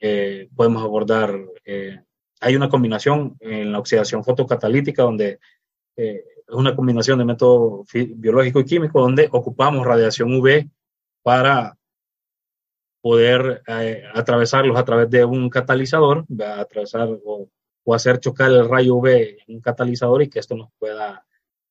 [0.00, 2.00] eh, podemos abordar, eh,
[2.40, 5.38] hay una combinación en la oxidación fotocatalítica donde
[5.96, 10.68] eh, es una combinación de método biológico y químico donde ocupamos radiación UV
[11.22, 11.76] para
[13.00, 16.24] poder eh, atravesarlos a través de un catalizador,
[16.56, 17.48] atravesar o,
[17.92, 19.08] hacer chocar el rayo UV
[19.46, 21.26] en un catalizador y que esto nos pueda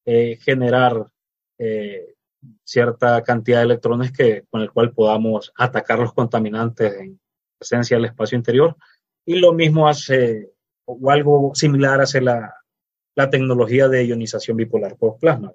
[0.06, 1.06] eh, generar
[1.58, 2.16] eh,
[2.66, 7.20] cierta cantidad de electrones que, con el cual podamos atacar los contaminantes en
[7.58, 8.76] presencia del espacio interior.
[9.26, 10.52] Y lo mismo hace,
[10.86, 12.61] o algo similar hace la,
[13.16, 15.54] la tecnología de ionización bipolar por plasma.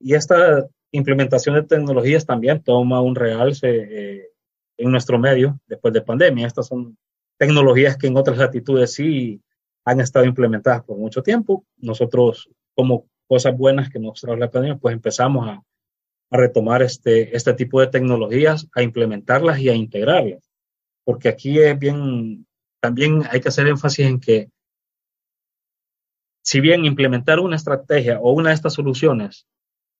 [0.00, 4.28] Y esta implementación de tecnologías también toma un realce eh,
[4.76, 6.46] en nuestro medio después de pandemia.
[6.46, 6.96] Estas son
[7.38, 9.40] tecnologías que en otras latitudes sí
[9.84, 11.64] han estado implementadas por mucho tiempo.
[11.76, 15.62] Nosotros, como cosas buenas que nos trajo la pandemia, pues empezamos a,
[16.30, 20.50] a retomar este, este tipo de tecnologías, a implementarlas y a integrarlas.
[21.04, 22.46] Porque aquí es bien,
[22.80, 24.50] también hay que hacer énfasis en que
[26.44, 29.46] si bien implementar una estrategia o una de estas soluciones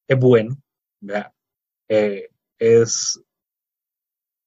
[0.06, 0.58] es bueno,
[1.88, 2.28] eh,
[2.58, 3.20] es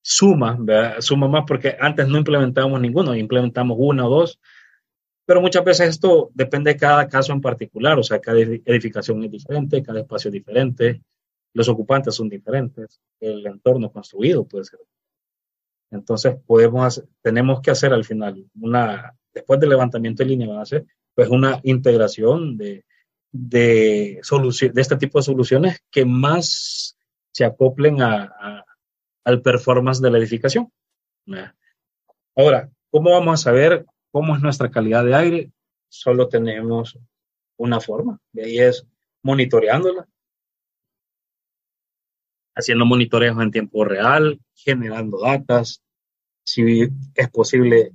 [0.04, 0.58] suma,
[1.00, 4.40] suma más porque antes no implementábamos ninguno, implementamos una o dos,
[5.26, 9.32] pero muchas veces esto depende de cada caso en particular, o sea, cada edificación es
[9.32, 11.02] diferente, cada espacio es diferente,
[11.54, 14.80] los ocupantes son diferentes, el entorno construido puede ser.
[15.90, 20.86] Entonces, podemos tenemos que hacer al final una, después del levantamiento de línea base,
[21.18, 22.86] pues una integración de,
[23.32, 26.96] de, de este tipo de soluciones que más
[27.34, 28.64] se acoplen a,
[29.24, 30.72] al performance de la edificación.
[32.36, 35.52] Ahora, ¿cómo vamos a saber cómo es nuestra calidad de aire?
[35.90, 37.00] Solo tenemos
[37.58, 38.86] una forma, de ahí es
[39.24, 40.08] monitoreándola,
[42.56, 45.82] haciendo monitoreos en tiempo real, generando datas,
[46.44, 46.84] si
[47.16, 47.94] es posible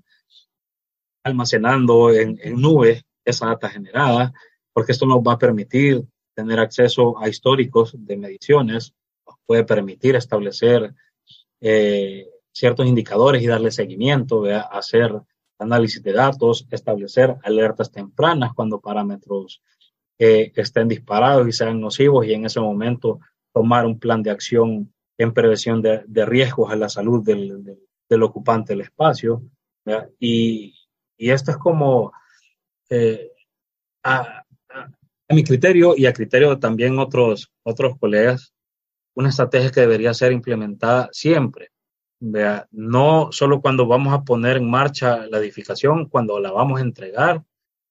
[1.22, 4.32] almacenando en, en nube esa data generada,
[4.72, 6.04] porque esto nos va a permitir
[6.34, 8.94] tener acceso a históricos de mediciones,
[9.26, 10.94] nos puede permitir establecer
[11.60, 15.12] eh, ciertos indicadores y darle seguimiento, hacer
[15.58, 19.62] análisis de datos, establecer alertas tempranas cuando parámetros
[20.18, 23.20] eh, estén disparados y sean nocivos y en ese momento
[23.52, 27.62] tomar un plan de acción en prevención de, riesgos a la salud del,
[28.08, 29.42] del, ocupante del espacio.
[30.18, 30.74] Y,
[31.16, 32.12] y, esto es como
[32.94, 33.32] eh,
[34.04, 34.44] a,
[35.30, 38.52] mi criterio y a criterio también otros, otros colegas,
[39.14, 41.70] una estrategia que debería ser implementada siempre.
[42.20, 46.84] Vea, no solo cuando vamos a poner en marcha la edificación, cuando la vamos a
[46.84, 47.42] entregar,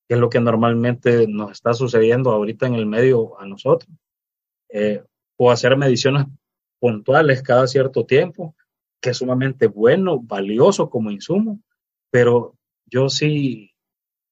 [0.08, 3.92] que es lo que normalmente nos está sucediendo ahorita en el medio a nosotros,
[4.70, 5.04] eh,
[5.36, 6.26] o hacer mediciones
[6.80, 8.56] puntuales cada cierto tiempo,
[9.02, 11.60] que es sumamente bueno, valioso como insumo,
[12.12, 13.71] pero yo sí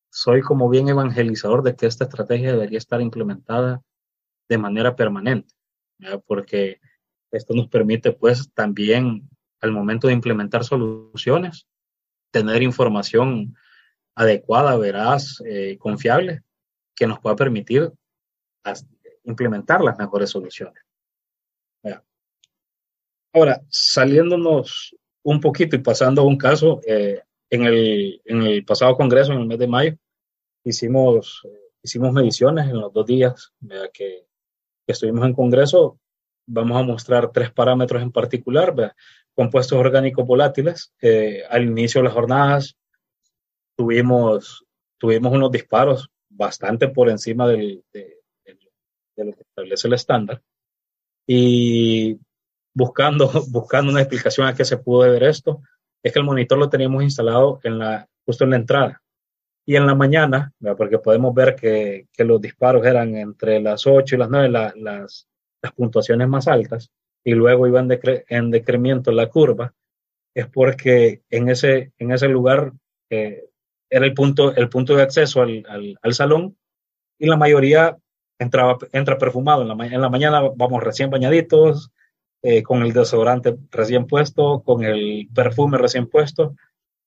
[0.09, 3.81] soy como bien evangelizador de que esta estrategia debería estar implementada
[4.47, 5.53] de manera permanente,
[6.25, 6.79] porque
[7.31, 9.29] esto nos permite pues también
[9.61, 11.67] al momento de implementar soluciones,
[12.31, 13.55] tener información
[14.15, 16.41] adecuada, veraz, eh, confiable,
[16.95, 17.91] que nos pueda permitir
[19.23, 20.83] implementar las mejores soluciones.
[23.31, 28.95] Ahora, saliéndonos un poquito y pasando a un caso, eh, en el, en el pasado
[28.95, 29.97] congreso, en el mes de mayo,
[30.63, 31.43] hicimos,
[31.81, 33.53] hicimos mediciones en los dos días
[33.93, 34.25] que,
[34.85, 35.99] que, estuvimos en congreso.
[36.47, 38.93] Vamos a mostrar tres parámetros en particular,
[39.33, 40.93] compuestos orgánicos volátiles.
[41.01, 42.77] Eh, al inicio de las jornadas
[43.75, 44.65] tuvimos,
[44.97, 48.17] tuvimos unos disparos bastante por encima del, de,
[49.15, 50.41] de lo que establece el estándar.
[51.27, 52.19] Y
[52.73, 55.61] buscando, buscando una explicación a qué se pudo deber esto,
[56.03, 59.01] es que el monitor lo teníamos instalado en la, justo en la entrada.
[59.65, 64.17] Y en la mañana, porque podemos ver que, los disparos eran entre las 8 y
[64.17, 65.27] las 9, las,
[65.61, 66.91] las puntuaciones más altas.
[67.23, 69.73] y luego iba en, decremento la curva,
[70.33, 72.71] es porque en ese, en ese lugar
[73.09, 73.49] eh,
[73.89, 75.63] era el punto, el punto de acceso al,
[76.01, 76.57] al, salón
[77.19, 77.97] y la mayoría
[78.39, 79.63] entraba, entra perfumado.
[79.63, 81.91] En la, en la mañana vamos recién bañaditos,
[82.41, 86.55] eh, con el desodorante recién puesto, con el perfume recién puesto.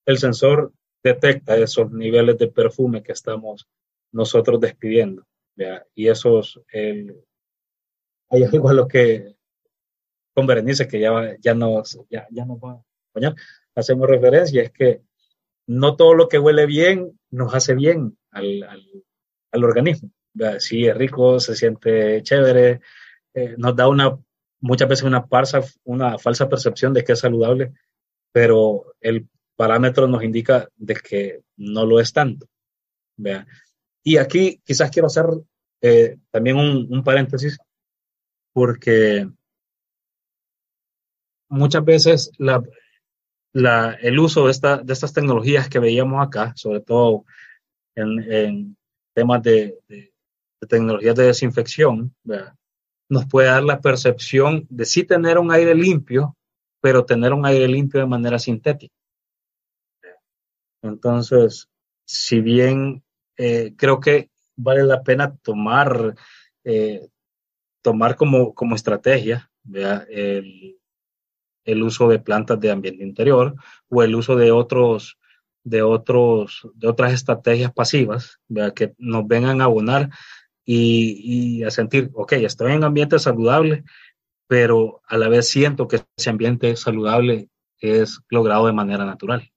[0.05, 0.73] El sensor
[1.03, 3.69] detecta esos niveles de perfume que estamos
[4.13, 5.27] nosotros despidiendo.
[5.95, 7.25] Y esos, el,
[8.31, 9.37] hay algo a lo que
[10.35, 13.35] con Berenice, que ya, ya, nos, ya, ya nos va a acompañar,
[13.75, 15.03] hacemos referencia, es que
[15.67, 18.63] no todo lo que huele bien nos hace bien al,
[19.51, 20.11] al, organismo.
[20.59, 22.81] Si es rico, se siente chévere,
[23.35, 24.19] eh, nos da una,
[24.63, 27.73] muchas veces una, parsa, una falsa percepción de que es saludable,
[28.33, 32.47] pero el parámetro nos indica de que no lo es tanto.
[34.03, 35.27] Y aquí quizás quiero hacer
[35.83, 37.59] eh, también un, un, paréntesis,
[38.53, 39.29] porque
[41.49, 42.63] muchas veces la,
[43.53, 47.25] la, el uso de, esta, de estas tecnologías que veíamos acá, sobre todo
[47.95, 48.77] en, en
[49.13, 50.13] temas de, de,
[50.69, 52.15] tecnologías de desinfección,
[53.13, 56.35] nos puede dar la percepción de sí tener un aire limpio,
[56.81, 58.95] pero tener un aire limpio de manera sintética.
[60.81, 61.69] Entonces,
[62.07, 63.05] si bien
[63.37, 66.15] eh, creo que vale la pena tomar,
[66.65, 67.07] eh,
[67.83, 69.51] tomar como, como estrategia
[70.09, 70.81] el,
[71.67, 73.57] el, uso de plantas de ambiente interior
[73.91, 75.19] o el uso de otros
[75.65, 78.41] de otros de otras estrategias pasivas
[78.75, 80.09] que nos vengan a abonar
[80.65, 83.85] y, y, a sentir, ok, estoy en ambiente saludable,
[84.47, 87.49] pero a la vez siento que ese ambiente saludable
[87.79, 89.51] es logrado de manera natural.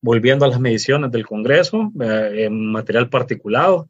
[0.00, 3.88] Volviendo a las mediciones del Congreso, en material particulado,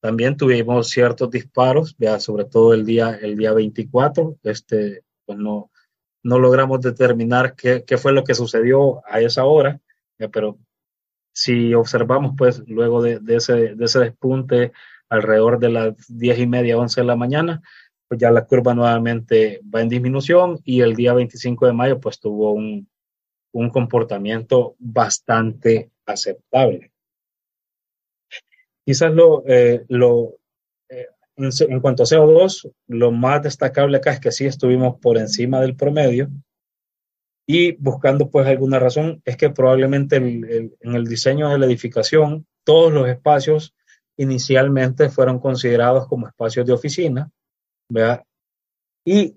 [0.00, 5.70] también tuvimos ciertos disparos, sobre todo el día, el día 24, este, pues no,
[6.22, 9.80] no logramos determinar qué, qué fue lo que sucedió a esa hora,
[10.32, 10.58] pero
[11.32, 14.72] si observamos, pues luego de, de, ese, de ese despunte
[15.08, 17.62] alrededor de las 10 y media, 11 de la mañana,
[18.08, 22.18] pues ya la curva nuevamente va en disminución y el día 25 de mayo pues
[22.18, 22.88] tuvo un,
[23.52, 26.92] un comportamiento bastante aceptable.
[28.84, 30.38] Quizás lo, eh, lo
[30.88, 31.06] eh,
[31.36, 35.76] en, cuanto a CO2, lo más destacable acá es que sí estuvimos por encima del
[35.76, 36.30] promedio
[37.46, 42.92] y buscando pues alguna razón es que probablemente en el diseño de la edificación todos
[42.92, 43.74] los espacios
[44.18, 47.30] inicialmente fueron considerados como espacios de oficina,
[47.88, 48.22] ¿verdad?
[49.04, 49.36] Y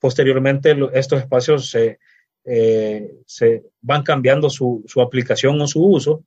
[0.00, 1.98] posteriormente estos espacios se,
[2.44, 6.24] eh, se van cambiando su, su, aplicación o su uso.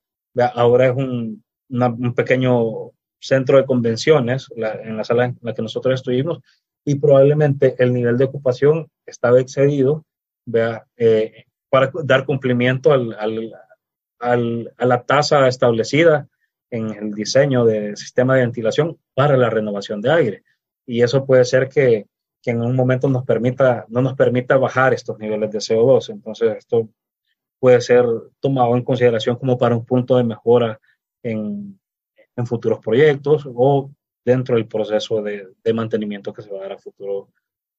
[0.54, 5.96] Ahora es un, un pequeño centro de convenciones en la sala en la que nosotros
[5.96, 6.40] estuvimos
[6.86, 10.06] y probablemente el nivel de ocupación estaba excedido
[10.98, 13.54] eh, para dar cumplimiento al, al,
[14.20, 16.28] al, a la tasa establecida
[16.72, 20.43] en el diseño del sistema de ventilación para la renovación de aire.
[20.86, 22.07] Y eso puede ser que
[22.41, 26.09] que en un momento nos permita, no nos permita bajar estos niveles de CO2.
[26.09, 26.89] Entonces, esto
[27.59, 28.05] puede ser
[28.39, 30.80] tomado en consideración como para un punto de mejora
[31.22, 31.80] en,
[32.36, 33.91] en futuros proyectos o
[34.26, 37.30] dentro del proceso de, de, mantenimiento que se va a dar a futuro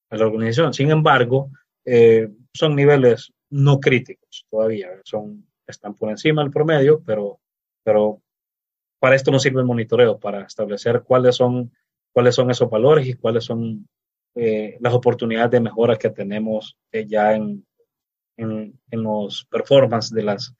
[0.09, 0.73] a la organización.
[0.73, 1.49] Sin embargo,
[1.85, 7.39] eh, son niveles no críticos todavía, son, están por encima del promedio, pero,
[7.83, 8.21] pero
[9.03, 11.73] para esto nos sirve el monitoreo, para establecer cuáles son,
[12.13, 13.85] cuáles son esos valores y cuáles son
[14.33, 17.67] eh, las oportunidades de mejora que tenemos eh, ya en,
[18.37, 20.55] en, en, los performance de, las,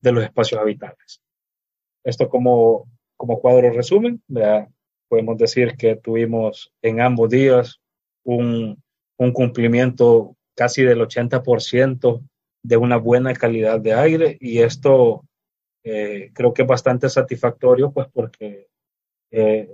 [0.00, 1.20] de los espacios habitables.
[2.04, 4.22] Esto como, como cuadro resumen,
[5.08, 7.80] podemos decir que tuvimos en ambos días
[8.22, 8.80] un,
[9.16, 12.22] un cumplimiento casi del 80%
[12.62, 15.24] de una buena calidad de aire y esto
[15.84, 18.68] eh, creo que es bastante satisfactorio pues porque
[19.30, 19.68] eh,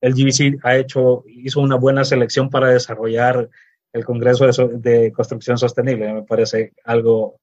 [0.00, 3.48] el GBC ha hecho, hizo una buena selección para desarrollar
[3.92, 6.12] el Congreso de, Construcción Sostenible.
[6.12, 7.40] Me parece algo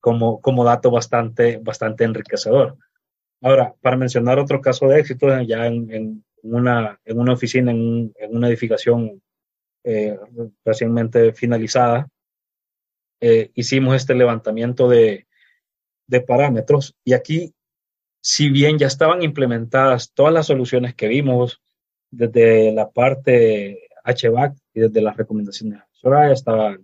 [0.00, 2.76] como, como dato bastante, bastante enriquecedor.
[3.40, 8.48] Ahora, para mencionar otro caso de éxito, ya en, una, en una oficina, en, una
[8.48, 9.22] edificación
[9.84, 10.18] eh,
[10.64, 12.08] recientemente finalizada,
[13.20, 15.26] eh, hicimos este levantamiento de,
[16.06, 16.94] de parámetros.
[17.04, 17.54] Y aquí,
[18.20, 21.60] si bien ya estaban implementadas todas las soluciones que vimos,
[22.10, 26.76] desde la parte HVAC y desde las recomendaciones de Soraya estaba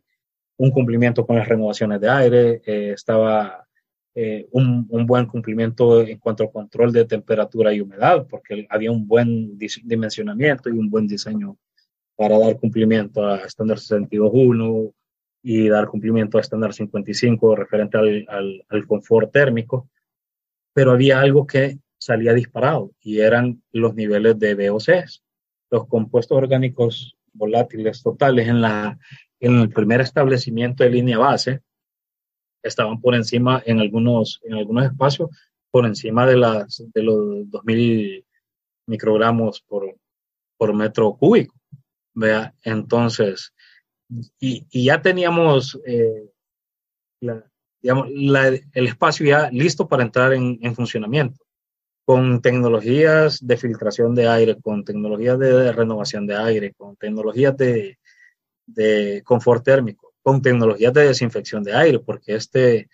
[0.57, 3.67] un cumplimiento con las renovaciones de aire, eh, estaba
[4.15, 8.91] eh, un, un, buen cumplimiento en cuanto al control de temperatura y humedad, porque había
[8.91, 11.57] un buen dimensionamiento y un buen diseño
[12.17, 14.93] para dar cumplimiento a estándar 62.1
[15.43, 19.89] y dar cumplimiento a estándar 55 referente al, al, confort térmico,
[20.73, 25.23] pero había algo que salía disparado y eran los niveles de VOCs.
[25.71, 28.99] Los compuestos orgánicos volátiles totales en, la,
[29.41, 31.63] en el primer establecimiento de línea base
[32.63, 35.31] estaban por encima en algunos, en algunos espacios,
[35.71, 38.25] por encima de, las, de los 2000
[38.87, 39.97] microgramos por,
[40.57, 41.55] por metro cúbico.
[42.15, 42.55] ¿vea?
[42.63, 43.53] Entonces,
[44.39, 46.31] y, ya teníamos eh,
[47.21, 51.45] el espacio ya listo para entrar en, en, funcionamiento,
[52.05, 57.99] con tecnologías de filtración de aire, con tecnologías de renovación de aire, con tecnologías de,
[58.67, 62.89] de confort térmico, con tecnologías de desinfección de aire, porque este,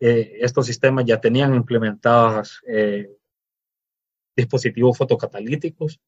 [0.00, 3.10] eh, estos sistemas ya tenían implementados eh,
[4.36, 6.00] dispositivos fotocatalíticos.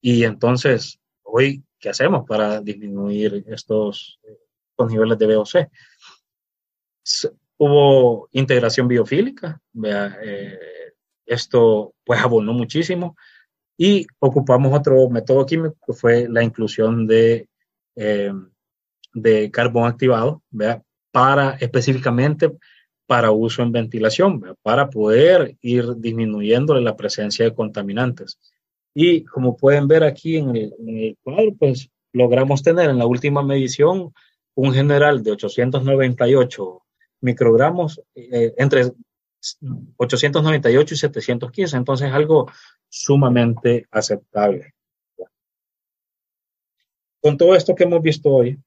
[0.00, 5.68] Y entonces hoy, ¿qué hacemos para disminuir estos, estos niveles de VOC?
[7.58, 10.58] Hubo integración biofílica, eh,
[11.26, 13.16] esto pues abonó muchísimo
[13.76, 17.48] y ocupamos otro método químico que fue la inclusión de,
[17.96, 18.32] eh,
[19.12, 20.82] de carbón activado, ¿vea?
[21.10, 22.52] para específicamente
[23.06, 28.38] para uso en ventilación, para poder ir disminuyendo la presencia de contaminantes.
[28.94, 34.12] Y como pueden ver aquí en el, cuadro, pues logramos tener en la última medición
[34.54, 36.82] un general de 898
[37.22, 38.92] microgramos eh, entre
[39.96, 42.50] 898 y 715, entonces algo
[42.88, 44.74] sumamente aceptable.
[47.20, 48.58] Con todo esto que hemos visto hoy,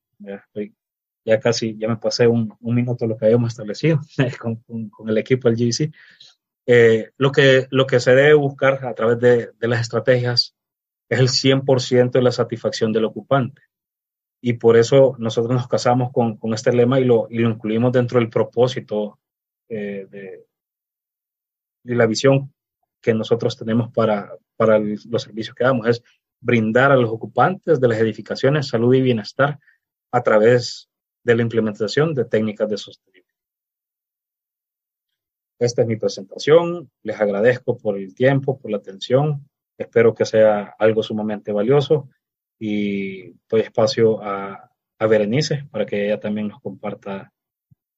[1.25, 3.99] ya casi, ya me pasé un, un minuto lo que habíamos establecido
[4.39, 4.55] con,
[4.89, 5.91] con, el equipo del GC.
[6.67, 10.55] Eh, lo, que, lo que se debe buscar a través de, de las estrategias
[11.09, 13.61] es el 100% de la satisfacción del ocupante.
[14.41, 17.91] Y por eso nosotros nos casamos con, con este lema y lo, y lo incluimos
[17.91, 19.19] dentro del propósito
[19.69, 20.45] eh, de,
[21.83, 22.53] la visión
[23.01, 25.87] que nosotros tenemos para, para los servicios que damos.
[25.87, 26.03] Es
[26.39, 29.59] brindar a los ocupantes de las edificaciones salud y bienestar
[30.11, 30.89] a través
[31.23, 33.14] de la implementación de técnicas de sostenibilidad.
[35.59, 36.89] Esta es mi presentación.
[37.03, 39.47] Les agradezco por el tiempo, por la atención.
[39.77, 42.09] Espero que sea algo sumamente valioso
[42.59, 47.31] y doy espacio a, a Berenice para que ella también nos comparta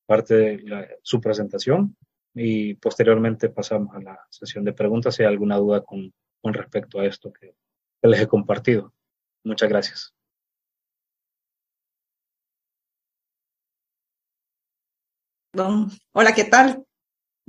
[0.06, 1.96] parte de su presentación
[2.34, 7.00] y posteriormente pasamos a la sesión de preguntas si hay alguna duda con, con respecto
[7.00, 7.56] a esto que
[8.04, 8.94] les he compartido.
[9.44, 10.14] Muchas gracias.
[16.14, 16.87] Hola, ¿qué tal?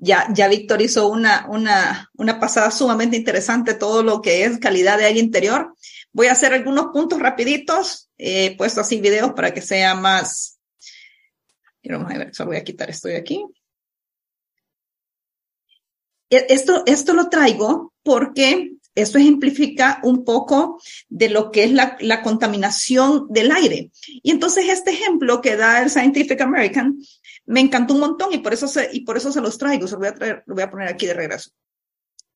[0.00, 4.96] Ya, ya Víctor hizo una, una, una pasada sumamente interesante todo lo que es calidad
[4.96, 5.74] de aire interior.
[6.12, 10.60] Voy a hacer algunos puntos rapiditos, he puesto así videos para que sea más.
[11.82, 13.44] Vamos a ver, solo voy a quitar esto de aquí.
[16.30, 21.96] E, esto, esto lo traigo porque esto ejemplifica un poco de lo que es la,
[22.00, 23.90] la, contaminación del aire.
[24.06, 26.98] Y entonces este ejemplo que da el Scientific American
[27.48, 29.86] me encantó un montón y por eso se, y por eso se los traigo.
[29.86, 31.50] Se lo voy a traer, lo voy a poner aquí de regreso.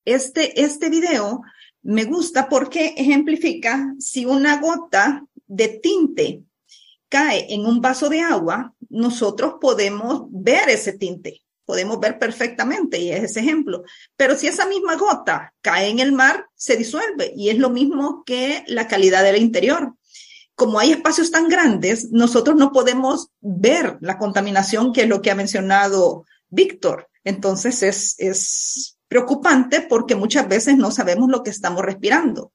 [0.05, 1.43] Este, este video
[1.83, 6.43] me gusta porque ejemplifica si una gota de tinte
[7.11, 13.11] cae en un vaso de agua, nosotros podemos ver ese tinte, podemos ver perfectamente y
[13.11, 13.85] es ese ejemplo.
[14.17, 18.25] Pero si esa misma gota cae en el mar, se disuelve y es lo mismo
[18.25, 19.95] que la calidad del interior
[20.63, 25.33] como hay espacios tan grandes, nosotros no podemos ver la contaminación, que es lo que
[25.33, 27.09] ha mencionado Víctor.
[27.25, 32.52] Entonces es, es preocupante porque muchas veces no sabemos lo que estamos respirando.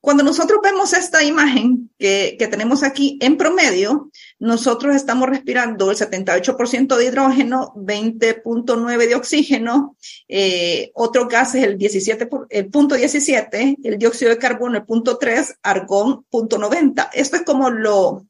[0.00, 5.96] Cuando nosotros vemos esta imagen que, que tenemos aquí en promedio, nosotros estamos respirando el
[5.98, 9.96] 78% de hidrógeno, 20.9 de oxígeno,
[10.26, 15.18] eh, otro gas es el 17, el punto 17, el dióxido de carbono el punto
[15.18, 17.10] 3, argón punto 90.
[17.12, 18.26] Esto es como lo,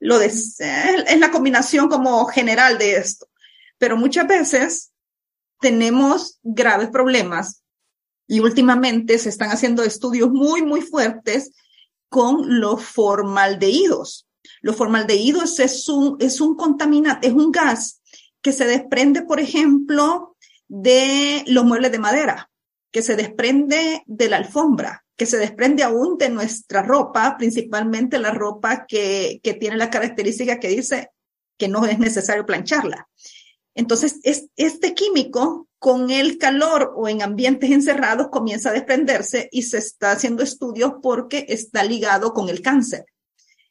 [0.00, 3.28] lo de, es la combinación como general de esto.
[3.78, 4.90] Pero muchas veces
[5.60, 7.63] tenemos graves problemas
[8.26, 11.52] y últimamente se están haciendo estudios muy, muy fuertes
[12.08, 14.26] con los formaldehídos.
[14.60, 18.00] Los formaldehídos es un, es un contaminante, es un gas
[18.40, 20.36] que se desprende, por ejemplo,
[20.68, 22.50] de los muebles de madera,
[22.90, 28.30] que se desprende de la alfombra, que se desprende aún de nuestra ropa, principalmente la
[28.30, 31.10] ropa que, que tiene la característica que dice
[31.56, 33.08] que no es necesario plancharla.
[33.74, 39.62] Entonces, es, este químico con el calor o en ambientes encerrados comienza a desprenderse y
[39.62, 43.04] se está haciendo estudios porque está ligado con el cáncer.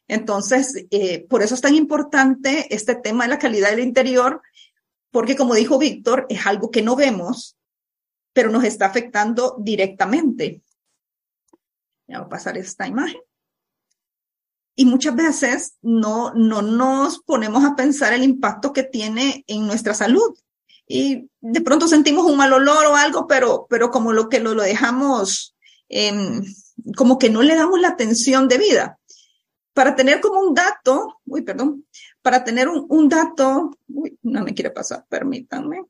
[0.08, 4.42] Entonces, eh, por eso es tan importante este tema de la calidad del interior,
[5.10, 7.58] porque como dijo Víctor, es algo que no vemos,
[8.34, 10.62] pero nos está afectando directamente.
[12.08, 13.22] Voy a pasar esta imagen.
[14.76, 19.94] Y muchas veces no, no nos ponemos a pensar el impacto que tiene en nuestra
[19.94, 20.36] salud.
[20.88, 24.54] Y de pronto sentimos un mal olor o algo, pero, pero como lo que lo,
[24.54, 25.56] lo dejamos,
[26.98, 29.00] como que no le damos la atención debida.
[29.74, 31.86] Para tener como un dato, uy, perdón,
[32.22, 35.84] para tener un, un dato, uy, no me quiere pasar, permítanme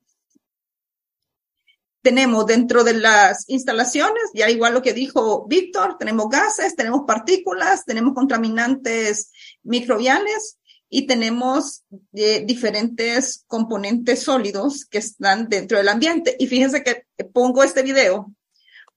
[2.03, 7.85] tenemos dentro de las instalaciones, ya igual lo que dijo Víctor, tenemos gases, tenemos partículas,
[7.85, 9.31] tenemos contaminantes
[9.63, 11.83] microbiales y tenemos
[12.13, 16.35] eh, diferentes componentes sólidos que están dentro del ambiente.
[16.37, 18.31] Y fíjense que pongo este video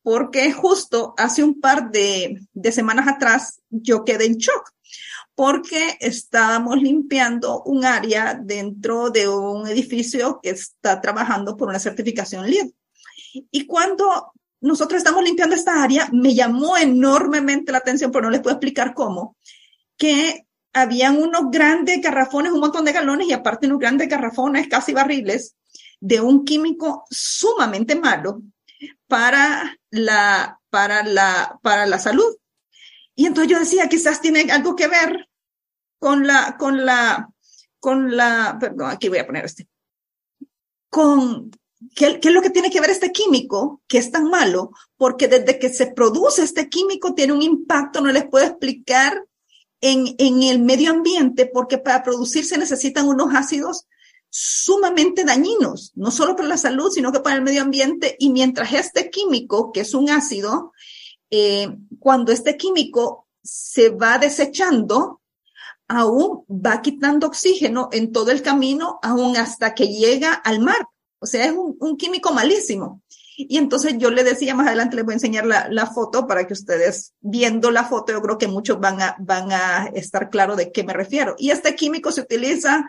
[0.02, 4.72] porque justo hace un par de, de semanas atrás yo quedé en shock
[5.36, 12.50] porque estábamos limpiando un área dentro de un edificio que está trabajando por una certificación
[12.50, 12.70] LEED.
[13.51, 18.41] Y cuando nosotros estamos limpiando esta área, me llamó enormemente la atención, pero no les
[18.41, 19.37] puedo explicar cómo,
[19.97, 24.93] que habían unos grandes garrafones, un montón de galones y aparte unos grandes garrafones, casi
[24.93, 25.57] barriles,
[26.01, 28.43] de un químico sumamente malo
[29.07, 32.37] para la, para la, para la salud.
[33.14, 35.28] Y entonces yo decía, quizás tiene algo que ver
[35.99, 37.30] con la, con la,
[37.80, 39.66] con la, perdón, aquí voy a poner este,
[40.91, 41.51] con,
[41.95, 44.70] ¿Qué, es lo que tiene que ver este químico que es tan malo?
[44.97, 49.24] Porque desde que se produce este químico tiene un impacto, no les puedo explicar,
[49.81, 53.87] en, en el medio ambiente, porque para producirse necesitan unos ácidos
[54.31, 58.16] sumamente dañinos, no solo para la salud, sino que para el medio ambiente.
[58.18, 60.72] Y mientras este químico, que es un ácido,
[61.31, 61.68] eh,
[61.99, 65.20] cuando este químico se va desechando,
[65.89, 70.87] aún va quitando oxígeno en todo el camino, aún hasta que llega al mar.
[71.18, 73.02] O sea, es un, químico malísimo.
[73.36, 76.46] Y entonces yo le decía, más adelante les voy a enseñar la, la, foto para
[76.46, 80.56] que ustedes, viendo la foto, yo creo que muchos van a, van a estar claros
[80.56, 81.34] de qué me refiero.
[81.38, 82.86] Y este químico se utiliza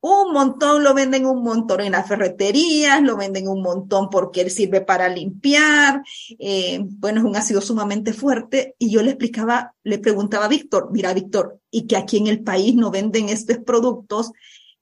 [0.00, 4.80] un montón, lo venden un montón en las ferreterías, lo venden un montón porque sirve
[4.80, 6.02] para limpiar.
[6.38, 8.76] Eh, bueno, es un ácido sumamente fuerte.
[8.78, 12.42] Y yo le explicaba, le preguntaba a Víctor, mira, Víctor, y que aquí en el
[12.42, 14.30] país no venden estos productos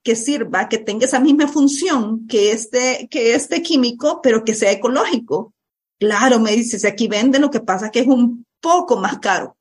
[0.05, 4.70] que sirva, que tenga esa misma función que este, que este químico, pero que sea
[4.70, 5.55] ecológico.
[5.98, 9.18] Claro, me dice, si aquí venden, lo que pasa es que es un poco más
[9.18, 9.57] caro,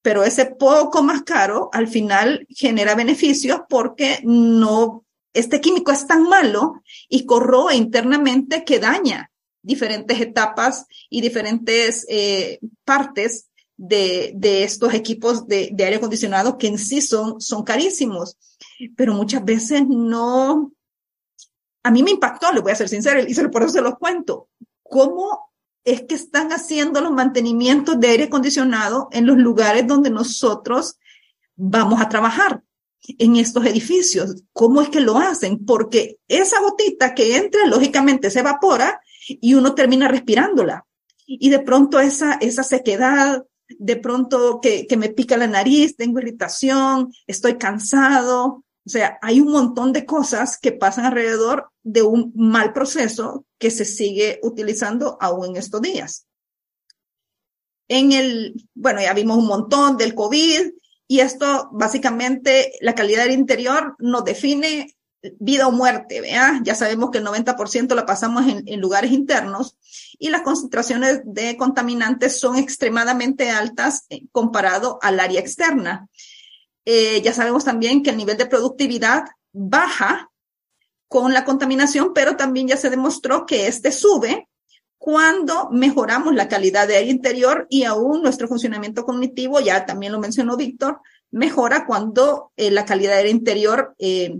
[0.00, 6.22] pero ese poco más caro al final genera beneficios porque no, este químico es tan
[6.22, 9.30] malo y corroe internamente que daña
[9.62, 16.68] diferentes etapas y diferentes eh, partes de, de, estos equipos de, de aire acondicionado que
[16.68, 18.36] en sí son, son carísimos
[18.88, 20.72] pero muchas veces no.
[21.82, 24.48] A mí me impactó, le voy a ser sincera, y por eso se los cuento.
[24.82, 25.50] ¿Cómo
[25.84, 30.98] es que están haciendo los mantenimientos de aire acondicionado en los lugares donde nosotros
[31.56, 32.62] vamos a trabajar?
[33.18, 34.44] en estos edificios.
[34.52, 35.64] ¿Cómo es que lo hacen?
[35.64, 40.86] Porque esa gotita que entra, lógicamente se evapora y uno termina respirándola.
[41.26, 46.18] Y de pronto esa, esa sequedad, de pronto que, que me pica la nariz, tengo
[46.18, 52.32] irritación, estoy cansado, o sea, hay un montón de cosas que pasan alrededor de un
[52.34, 56.26] mal proceso que se sigue utilizando aún en estos días.
[57.88, 60.70] En el, bueno, ya vimos un montón del COVID
[61.06, 64.96] y esto básicamente la calidad del interior nos define
[65.38, 66.60] vida o muerte, ¿vea?
[66.62, 69.76] Ya sabemos que el 90% la pasamos en, en, lugares internos
[70.18, 76.08] y las concentraciones de contaminantes son extremadamente altas eh, comparado al área externa.
[76.84, 80.30] Eh, ya sabemos también que el nivel de productividad baja
[81.08, 84.48] con la contaminación, pero también ya se demostró que este sube
[85.00, 90.20] cuando mejoramos la calidad de aire interior y aún nuestro funcionamiento cognitivo, ya también lo
[90.20, 91.00] mencionó Víctor,
[91.30, 94.38] mejora cuando eh, la calidad de aire interior eh,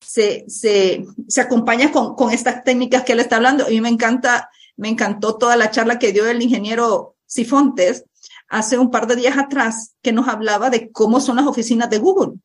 [0.00, 3.66] se, se, se, acompaña con, con, estas técnicas que él está hablando.
[3.68, 8.04] Mí me encanta, me encantó toda la charla que dio el ingeniero Sifontes,
[8.48, 11.98] hace un par de días atrás que nos hablaba de cómo son las oficinas de
[11.98, 12.38] Google.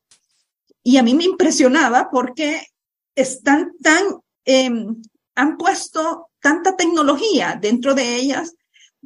[0.82, 2.66] Y a mí me impresionaba porque
[3.14, 4.04] están tan,
[4.44, 4.70] eh,
[5.34, 8.54] han puesto tanta tecnología dentro de ellas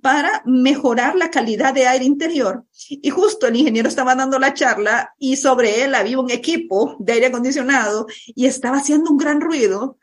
[0.03, 2.65] para mejorar la calidad de aire interior.
[2.89, 7.15] Y justo el ingeniero estaba dando la charla y sobre él había un equipo de
[7.15, 9.99] aire acondicionado y estaba haciendo un gran ruido.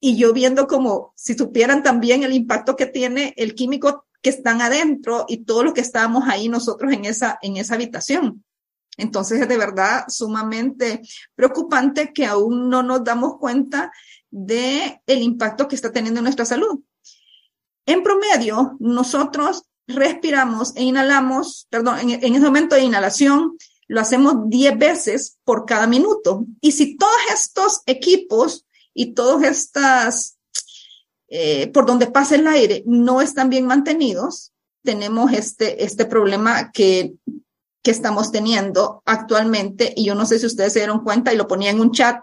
[0.00, 4.62] Y yo viendo como si supieran también el impacto que tiene el químico que están
[4.62, 8.42] adentro y todo lo que estábamos ahí nosotros en esa, en esa habitación.
[8.96, 11.02] Entonces es de verdad sumamente
[11.34, 13.92] preocupante que aún no nos damos cuenta
[14.30, 16.80] de el impacto que está teniendo en nuestra salud.
[17.84, 23.58] En promedio, nosotros respiramos e inhalamos, perdón, en, ese momento de inhalación
[23.88, 26.46] lo hacemos 10 veces por cada minuto.
[26.62, 28.64] Y si todos estos equipos
[28.94, 30.33] y todos estas,
[31.28, 34.52] eh, por donde pasa el aire, no están bien mantenidos,
[34.82, 37.14] tenemos este, este problema que,
[37.82, 39.92] que estamos teniendo actualmente.
[39.96, 42.20] Y yo no sé si ustedes se dieron cuenta y lo ponía en un chat,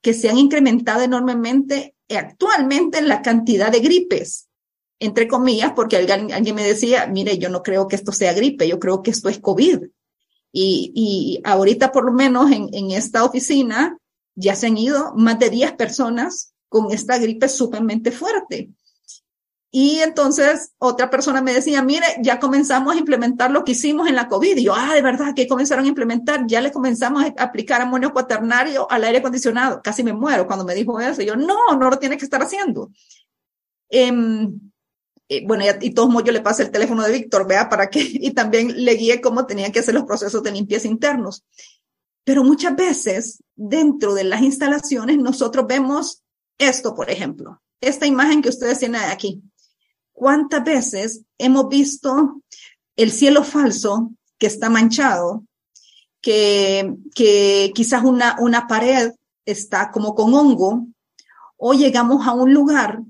[0.00, 4.48] que se han incrementado enormemente actualmente la cantidad de gripes
[5.00, 8.68] entre comillas, porque alguien, alguien, me decía, mire, yo no creo que esto sea gripe,
[8.68, 9.80] yo creo que esto es COVID.
[10.52, 13.98] Y, y ahorita por lo menos en, en, esta oficina
[14.36, 18.68] ya se han ido más de 10 personas con esta gripe sumamente fuerte.
[19.70, 24.16] Y entonces otra persona me decía, mire, ya comenzamos a implementar lo que hicimos en
[24.16, 24.56] la COVID.
[24.56, 26.48] Y yo, ah, de verdad, que comenzaron a implementar?
[26.48, 29.80] Ya le comenzamos a aplicar amonio cuaternario al aire acondicionado.
[29.82, 31.22] Casi me muero cuando me dijo eso.
[31.22, 32.90] Y yo, no, no lo tiene que estar haciendo.
[33.88, 34.12] Eh,
[35.28, 37.88] eh, bueno, y, y todos modos yo le pasé el teléfono de Víctor, vea, para
[37.88, 41.44] que, y también le guíe cómo tenían que hacer los procesos de limpieza internos.
[42.24, 46.23] Pero muchas veces dentro de las instalaciones nosotros vemos
[46.58, 49.42] esto, por ejemplo, esta imagen que ustedes tienen aquí.
[50.12, 52.40] ¿Cuántas veces hemos visto
[52.96, 55.44] el cielo falso que está manchado,
[56.20, 59.12] que, que quizás una, una pared
[59.44, 60.86] está como con hongo,
[61.56, 63.00] o llegamos a un lugar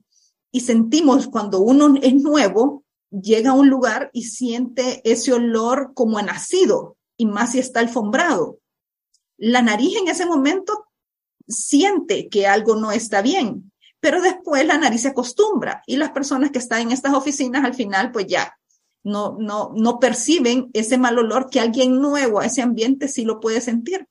[0.51, 6.19] y sentimos cuando uno es nuevo, llega a un lugar y siente ese olor como
[6.19, 8.59] a nacido, y más si está alfombrado.
[9.37, 10.84] La nariz en ese momento
[11.47, 16.51] siente que algo no está bien, pero después la nariz se acostumbra y las personas
[16.51, 18.57] que están en estas oficinas al final pues ya
[19.03, 23.39] no, no, no perciben ese mal olor que alguien nuevo a ese ambiente sí lo
[23.39, 24.09] puede sentir.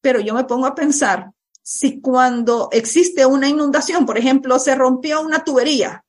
[0.00, 1.30] Pero yo me pongo a pensar,
[1.62, 6.04] si cuando existe una inundación, por ejemplo, se rompió una tubería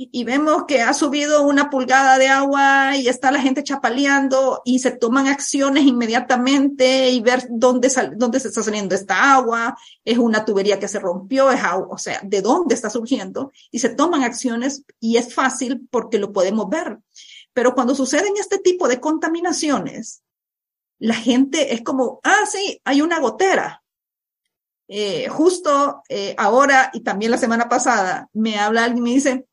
[0.00, 4.78] y vemos que ha subido una pulgada de agua y está la gente chapaleando y
[4.78, 10.44] se toman acciones inmediatamente y ver dónde, dónde se está saliendo esta agua, es una
[10.44, 14.22] tubería que se rompió, es agua, o sea, de dónde está surgiendo y se toman
[14.22, 16.98] acciones y es fácil porque lo podemos ver.
[17.52, 20.22] Pero cuando suceden este tipo de contaminaciones,
[21.00, 23.82] la gente es como, ah, sí, hay una gotera,
[24.86, 29.47] eh, justo eh, ahora y también la semana pasada me habla alguien y me dice,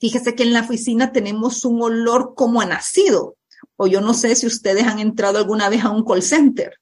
[0.00, 3.36] fíjese que en la oficina tenemos un olor como a nacido.
[3.76, 6.74] O yo no sé si ustedes han entrado alguna vez a un call center.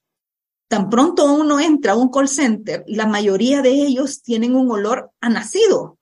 [0.68, 5.10] Tan pronto uno entra a un call center, la mayoría de ellos tienen un olor
[5.20, 5.98] a nacido.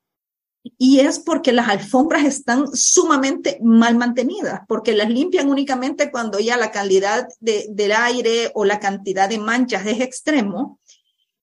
[0.77, 6.57] Y es porque las alfombras están sumamente mal mantenidas, porque las limpian únicamente cuando ya
[6.57, 10.81] la calidad de, del aire o la cantidad de manchas es extremo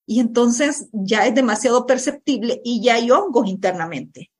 [0.05, 4.32] y entonces ya es demasiado perceptible y ya hay hongos internamente.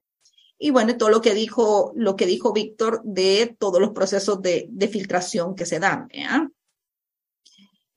[0.64, 4.68] Y bueno, todo lo que dijo, lo que dijo Víctor de todos los procesos de,
[4.70, 6.07] de filtración que se dan.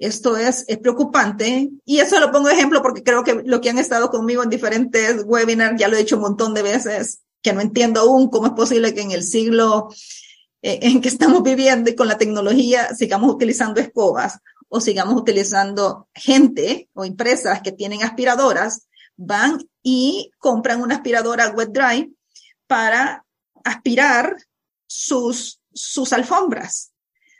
[0.01, 3.71] Esto es, es preocupante y eso lo pongo de ejemplo porque creo que lo que
[3.71, 7.53] han estado conmigo en diferentes webinars, ya lo he dicho un montón de veces, que
[7.53, 9.89] no entiendo aún cómo es posible que en el siglo
[10.61, 16.09] eh, en que estamos viviendo y con la tecnología sigamos utilizando escobas o sigamos utilizando
[16.13, 22.16] gente o empresas que tienen aspiradoras, van y compran una aspiradora wet dry
[22.67, 23.25] para
[23.65, 24.37] aspirar
[24.87, 26.93] sus, sus alfombras.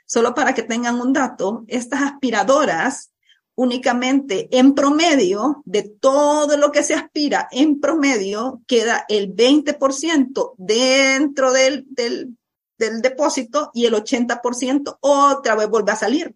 [0.05, 3.11] Solo para que tengan un dato, estas aspiradoras
[3.55, 11.51] únicamente en promedio de todo lo que se aspira, en promedio queda el 20% dentro
[11.51, 12.37] del, del,
[12.77, 16.35] del depósito y el 80% otra vez vuelve a salir.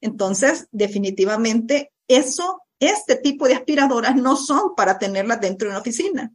[0.00, 6.32] Entonces, definitivamente, eso, este tipo de aspiradoras no son para tenerlas dentro de una oficina.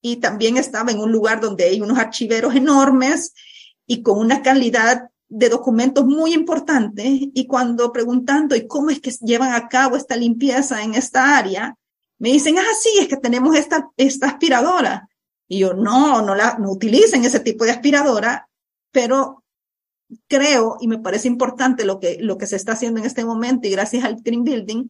[0.00, 3.32] Y también estaba en un lugar donde hay unos archiveros enormes
[3.86, 7.30] y con una calidad de documentos muy importante.
[7.34, 11.76] Y cuando preguntando, ¿y cómo es que llevan a cabo esta limpieza en esta área?
[12.18, 15.08] Me dicen, ah, sí, es que tenemos esta, esta aspiradora.
[15.48, 18.48] Y yo, no, no la, no utilicen ese tipo de aspiradora,
[18.90, 19.44] pero
[20.28, 23.66] creo y me parece importante lo que, lo que se está haciendo en este momento
[23.66, 24.88] y gracias al Green Building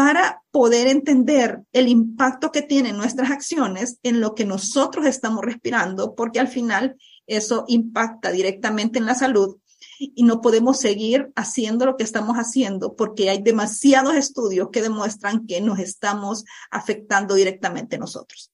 [0.00, 6.14] para poder entender el impacto que tienen nuestras acciones en lo que nosotros estamos respirando,
[6.14, 6.96] porque al final
[7.26, 9.58] eso impacta directamente en la salud
[9.98, 15.46] y no podemos seguir haciendo lo que estamos haciendo porque hay demasiados estudios que demuestran
[15.46, 18.49] que nos estamos afectando directamente nosotros.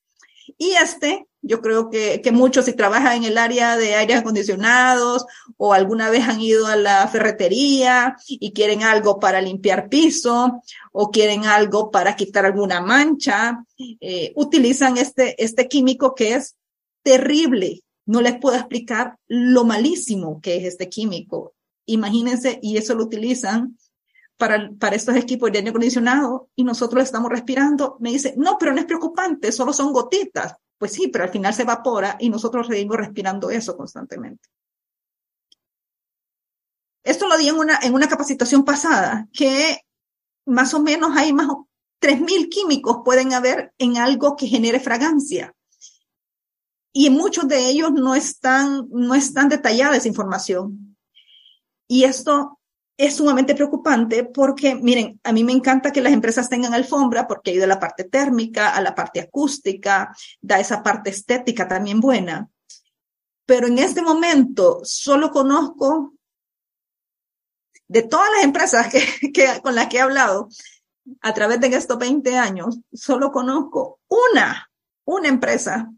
[0.59, 5.27] Y este, yo creo que, que muchos si trabajan en el área de aire acondicionados
[5.57, 10.61] o alguna vez han ido a la ferretería y quieren algo para limpiar piso
[10.93, 16.57] o quieren algo para quitar alguna mancha, eh, utilizan este, este químico que es
[17.03, 17.83] terrible.
[18.07, 21.55] No les puedo explicar lo malísimo que es este químico.
[21.87, 23.77] Imagínense, y eso lo utilizan
[24.37, 28.73] para, para estos equipos de aire acondicionado y nosotros estamos respirando, me dice, no, pero
[28.73, 30.55] no es preocupante, solo son gotitas.
[30.79, 34.49] Pues sí, pero al final se evapora y nosotros seguimos respirando eso constantemente.
[37.03, 39.81] Esto lo di en una, en una capacitación pasada, que
[40.45, 41.49] más o menos hay más
[42.01, 45.55] 3.000 químicos pueden haber en algo que genere fragancia.
[46.93, 50.97] Y muchos de ellos no están, no están detallada esa información.
[51.87, 52.59] Y esto
[52.97, 57.51] es sumamente preocupante porque, miren, a mí me encanta que las empresas tengan alfombra porque
[57.51, 62.49] ayuda a la parte térmica, a la parte acústica, da esa parte estética también buena.
[63.45, 66.15] Pero en este momento solo conozco
[67.87, 70.49] de todas las empresas que, que, con las que he hablado
[71.21, 74.71] a través de estos 20 años, solo conozco una,
[75.05, 75.93] una empresa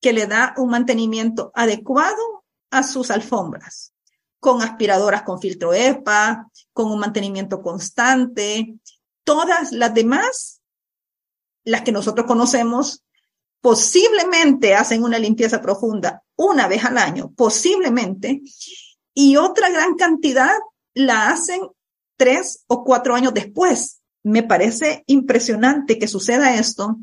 [0.00, 3.92] que le da un mantenimiento adecuado a sus alfombras
[4.40, 8.74] con aspiradoras con filtro EPA, con un mantenimiento constante.
[9.24, 10.60] Todas las demás,
[11.64, 13.02] las que nosotros conocemos,
[13.60, 18.42] posiblemente hacen una limpieza profunda una vez al año, posiblemente,
[19.12, 20.56] y otra gran cantidad
[20.94, 21.60] la hacen
[22.16, 24.00] tres o cuatro años después.
[24.22, 26.98] Me parece impresionante que suceda esto,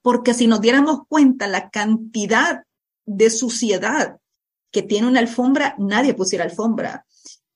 [0.00, 2.64] porque si nos diéramos cuenta la cantidad
[3.04, 4.18] de suciedad
[4.74, 7.06] que tiene una alfombra, nadie pusiera alfombra.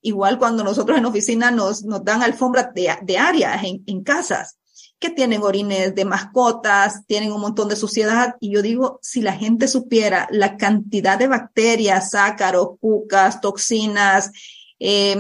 [0.01, 4.57] Igual cuando nosotros en oficina nos, nos dan alfombras de, de áreas en, casas,
[5.01, 8.37] que tienen orines de mascotas, tienen un montón de suciedad.
[8.39, 14.31] Y yo digo, si la gente supiera la cantidad de bacterias, ácaros, cucas, toxinas,
[14.79, 15.17] eh,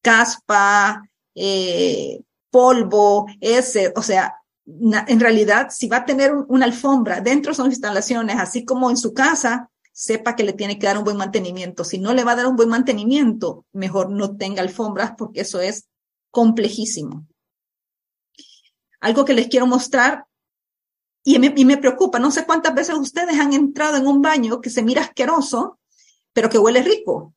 [0.00, 1.02] caspa,
[1.34, 4.34] eh, polvo, ese, o sea,
[4.66, 8.96] en realidad, si va a tener una alfombra dentro de sus instalaciones, así como en
[8.96, 11.84] su casa, sepa que le tiene que dar un buen mantenimiento.
[11.84, 15.60] Si no le va a dar un buen mantenimiento, mejor no tenga alfombras porque eso
[15.60, 15.88] es
[16.30, 17.26] complejísimo.
[19.00, 20.26] Algo que les quiero mostrar
[21.22, 24.82] y me, preocupa, no sé cuántas veces ustedes han entrado en un baño que se
[24.82, 25.78] mira asqueroso,
[26.34, 27.32] pero que huele rico.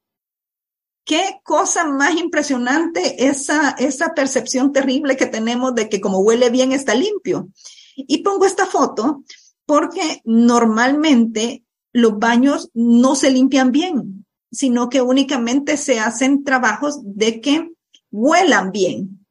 [1.06, 6.74] Qué cosa más impresionante esa, esa percepción terrible que tenemos de que como huele bien
[6.74, 7.50] está limpio.
[7.96, 9.24] Y pongo esta foto
[9.66, 11.64] porque normalmente
[11.98, 17.72] los baños no se limpian bien, sino que únicamente se hacen trabajos de que
[18.12, 19.26] huelan bien.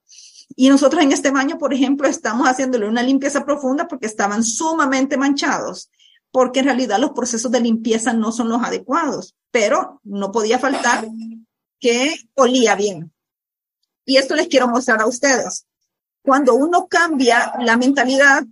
[0.57, 5.17] Y nosotros en este baño, por ejemplo, estamos haciéndole una limpieza profunda porque estaban sumamente
[5.17, 5.93] manchados,
[6.33, 11.07] porque en realidad los procesos de limpieza no son los adecuados, pero no podía faltar
[11.79, 13.13] que olía bien.
[14.05, 15.67] Y esto les quiero mostrar a ustedes.
[16.21, 18.45] Cuando uno cambia la mentalidad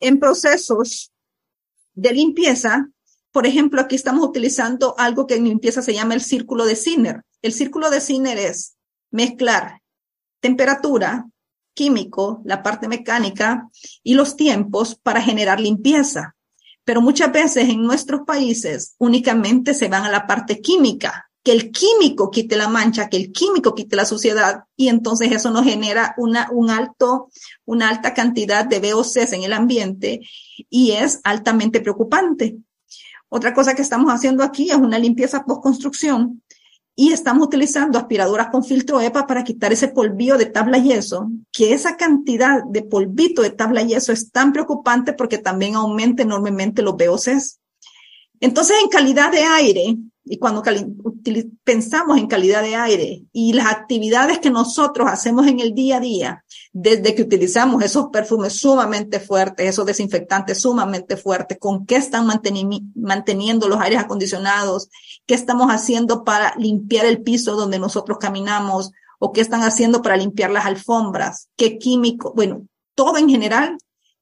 [0.00, 1.12] en procesos
[1.92, 2.88] de limpieza,
[3.32, 7.22] por ejemplo, aquí estamos utilizando algo que en limpieza se llama el círculo de Sinner.
[7.40, 8.76] El círculo de Sinner es
[9.10, 9.80] mezclar
[10.40, 11.28] temperatura,
[11.74, 13.70] químico, la parte mecánica
[14.02, 16.36] y los tiempos para generar limpieza.
[16.84, 21.70] Pero muchas veces en nuestros países únicamente se van a la parte química, que el
[21.70, 26.14] químico quite la mancha, que el químico quite la suciedad y entonces eso nos genera
[26.18, 27.30] una, un alto,
[27.64, 30.20] una alta cantidad de VOCs en el ambiente
[30.68, 32.58] y es altamente preocupante.
[33.34, 36.42] Otra cosa que estamos haciendo aquí es una limpieza post-construcción
[36.94, 41.72] y estamos utilizando aspiradoras con filtro EPA para quitar ese polvillo de tabla yeso, que
[41.72, 46.94] esa cantidad de polvito de tabla yeso es tan preocupante porque también aumenta enormemente los
[46.94, 47.58] VOCs.
[48.38, 49.96] Entonces, en calidad de aire,
[50.26, 50.62] y cuando
[51.64, 56.00] pensamos en calidad de aire y las actividades que nosotros hacemos en el día a
[56.00, 62.26] día, desde que utilizamos esos perfumes sumamente fuertes, esos desinfectantes sumamente fuertes, con qué están
[62.26, 64.88] manteniendo los aires acondicionados,
[65.26, 70.16] qué estamos haciendo para limpiar el piso donde nosotros caminamos o qué están haciendo para
[70.16, 73.76] limpiar las alfombras, qué químico, bueno, todo en general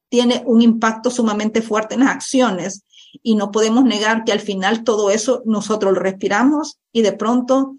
[0.09, 2.85] tiene un impacto sumamente fuerte en las acciones
[3.22, 7.77] y no podemos negar que al final todo eso nosotros lo respiramos y de pronto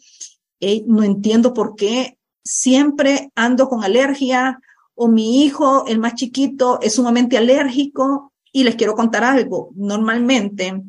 [0.62, 4.60] eh, no entiendo por qué siempre ando con alergia
[4.96, 9.72] o mi hijo, el más chiquito, es sumamente alérgico y les quiero contar algo.
[9.76, 10.84] Normalmente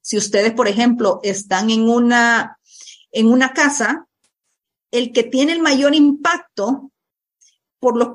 [0.00, 2.58] Si ustedes, por ejemplo, están en una,
[3.12, 4.08] en una casa,
[4.90, 6.90] el que tiene el mayor impacto
[7.78, 8.10] por, los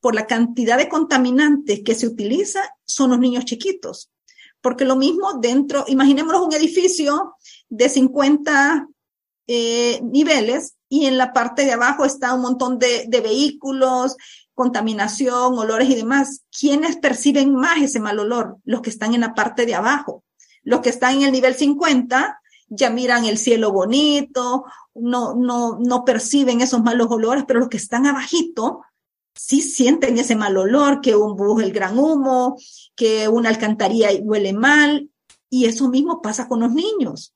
[0.00, 4.10] por la cantidad de contaminantes que se utiliza son los niños chiquitos.
[4.60, 7.36] Porque lo mismo dentro, imaginémonos un edificio
[7.68, 8.88] de 50
[9.46, 14.16] eh, niveles y en la parte de abajo está un montón de, vehículos,
[14.54, 16.42] contaminación, olores y demás.
[16.50, 18.58] ¿Quiénes perciben más ese mal olor?
[18.64, 20.24] Los que están en la parte de abajo.
[20.64, 24.64] Los que están en el nivel 50 ya miran el cielo bonito,
[24.94, 28.82] no, no, no perciben esos malos olores, pero los que están abajito
[29.34, 32.56] sí sienten ese mal olor, que un bus, el gran humo,
[32.96, 35.08] que una alcantarilla huele mal,
[35.48, 37.32] y eso mismo pasa con los niños.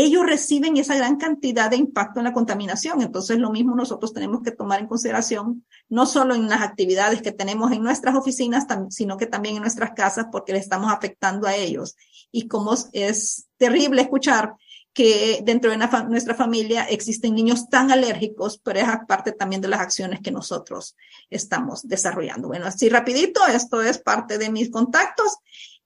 [0.00, 3.02] Ellos reciben esa gran cantidad de impacto en la contaminación.
[3.02, 7.32] Entonces, lo mismo nosotros tenemos que tomar en consideración, no solo en las actividades que
[7.32, 11.54] tenemos en nuestras oficinas, sino que también en nuestras casas, porque le estamos afectando a
[11.54, 11.96] ellos.
[12.32, 14.54] Y como es terrible escuchar
[14.92, 19.80] que dentro de nuestra familia existen niños tan alérgicos, pero es parte también de las
[19.80, 20.96] acciones que nosotros
[21.28, 22.48] estamos desarrollando.
[22.48, 25.36] Bueno, así rapidito, esto es parte de mis contactos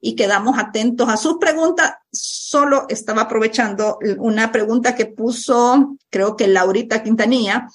[0.00, 1.94] y quedamos atentos a sus preguntas.
[2.10, 7.68] Solo estaba aprovechando una pregunta que puso, creo que Laurita Quintanilla,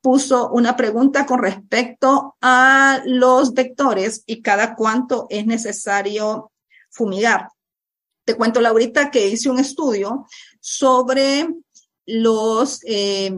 [0.00, 6.52] puso una pregunta con respecto a los vectores y cada cuánto es necesario
[6.90, 7.48] fumigar.
[8.24, 10.26] Te cuento, Laurita, que hice un estudio
[10.60, 11.48] sobre
[12.06, 13.32] los, eh,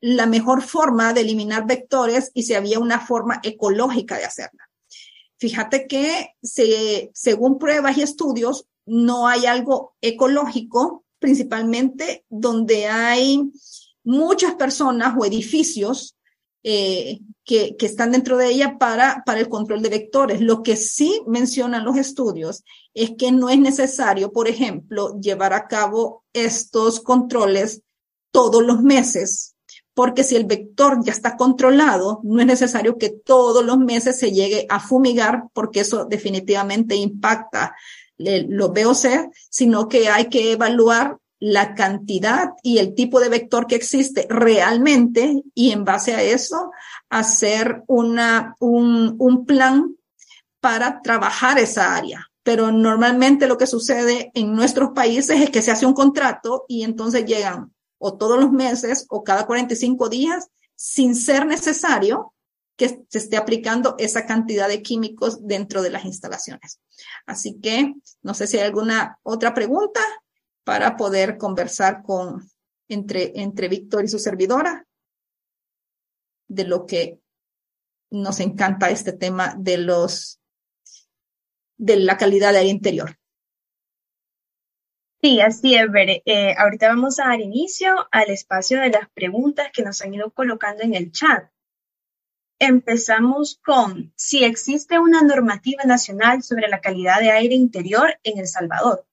[0.00, 4.68] la mejor forma de eliminar vectores y si había una forma ecológica de hacerla.
[5.38, 13.50] Fíjate que se, según pruebas y estudios, no hay algo ecológico, principalmente donde hay
[14.04, 16.16] muchas personas o edificios
[16.62, 20.40] eh, que, que, están dentro de ella para, para el control de vectores.
[20.40, 25.66] Lo que sí mencionan los estudios es que no es necesario, por ejemplo, llevar a
[25.66, 27.82] cabo estos controles
[28.30, 29.53] todos los meses,
[29.94, 34.32] porque si el vector ya está controlado, no es necesario que todos los meses se
[34.32, 37.74] llegue a fumigar, porque eso definitivamente impacta
[38.18, 43.74] los VOC, sino que hay que evaluar la cantidad y el tipo de vector que
[43.74, 46.70] existe realmente y en base a eso
[47.10, 49.96] hacer una, un, un plan
[50.60, 52.30] para trabajar esa área.
[52.42, 56.82] Pero normalmente lo que sucede en nuestros países es que se hace un contrato y
[56.82, 62.34] entonces llegan o todos los meses o cada 45 días sin ser necesario
[62.76, 66.80] que se esté aplicando esa cantidad de químicos dentro de las instalaciones.
[67.26, 70.00] Así que no sé si hay alguna otra pregunta
[70.64, 72.50] para poder conversar con,
[72.88, 74.86] entre, entre Víctor y su servidora
[76.48, 77.20] de lo que
[78.10, 80.40] nos encanta este tema de los
[81.76, 83.18] de la calidad del interior.
[85.24, 86.22] Sí, así es, Bere.
[86.26, 90.30] Eh, ahorita vamos a dar inicio al espacio de las preguntas que nos han ido
[90.30, 91.50] colocando en el chat.
[92.58, 98.46] Empezamos con si existe una normativa nacional sobre la calidad de aire interior en El
[98.46, 99.06] Salvador.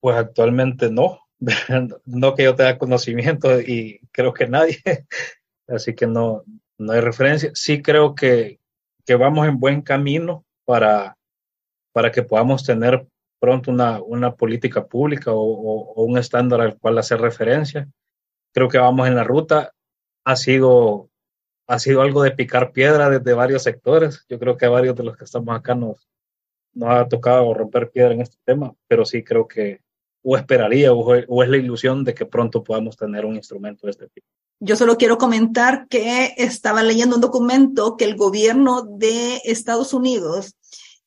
[0.00, 1.20] Pues actualmente no,
[2.04, 4.82] no que yo tenga conocimiento y creo que nadie,
[5.68, 6.42] así que no,
[6.78, 7.52] no hay referencia.
[7.54, 8.58] Sí creo que,
[9.04, 11.16] que vamos en buen camino para,
[11.96, 13.06] para que podamos tener
[13.40, 17.88] pronto una, una política pública o, o, un estándar al cual hacer referencia.
[18.52, 19.72] Creo que vamos en la ruta.
[20.22, 21.08] Ha sido,
[21.66, 24.26] ha sido algo de picar piedra desde varios sectores.
[24.28, 26.06] Yo creo que a varios de los que estamos acá nos,
[26.74, 29.80] nos ha tocado romper piedra en este tema, pero sí creo que,
[30.22, 34.08] o esperaría o, es la ilusión de que pronto podamos tener un instrumento de este
[34.08, 34.26] tipo.
[34.60, 40.56] Yo solo quiero comentar que estaba leyendo un documento que el gobierno de Estados Unidos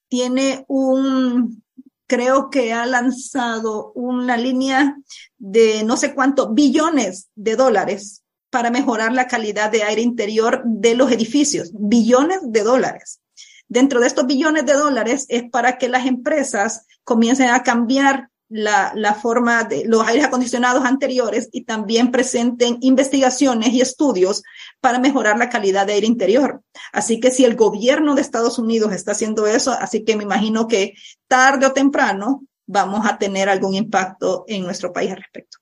[0.09, 1.63] tiene un,
[2.07, 4.97] creo que ha lanzado una línea
[5.37, 10.95] de no sé cuántos billones de dólares para mejorar la calidad de aire interior de
[10.95, 13.21] los edificios, billones de dólares.
[13.67, 18.91] Dentro de estos billones de dólares es para que las empresas comiencen a cambiar la,
[18.95, 24.43] la, forma de los aires acondicionados anteriores y también presenten investigaciones y estudios
[24.81, 26.63] para mejorar la calidad de aire interior.
[26.91, 30.67] Así que si el gobierno de Estados Unidos está haciendo eso, así que me imagino
[30.67, 30.95] que
[31.27, 35.59] tarde o temprano vamos a tener algún impacto en nuestro país al respecto.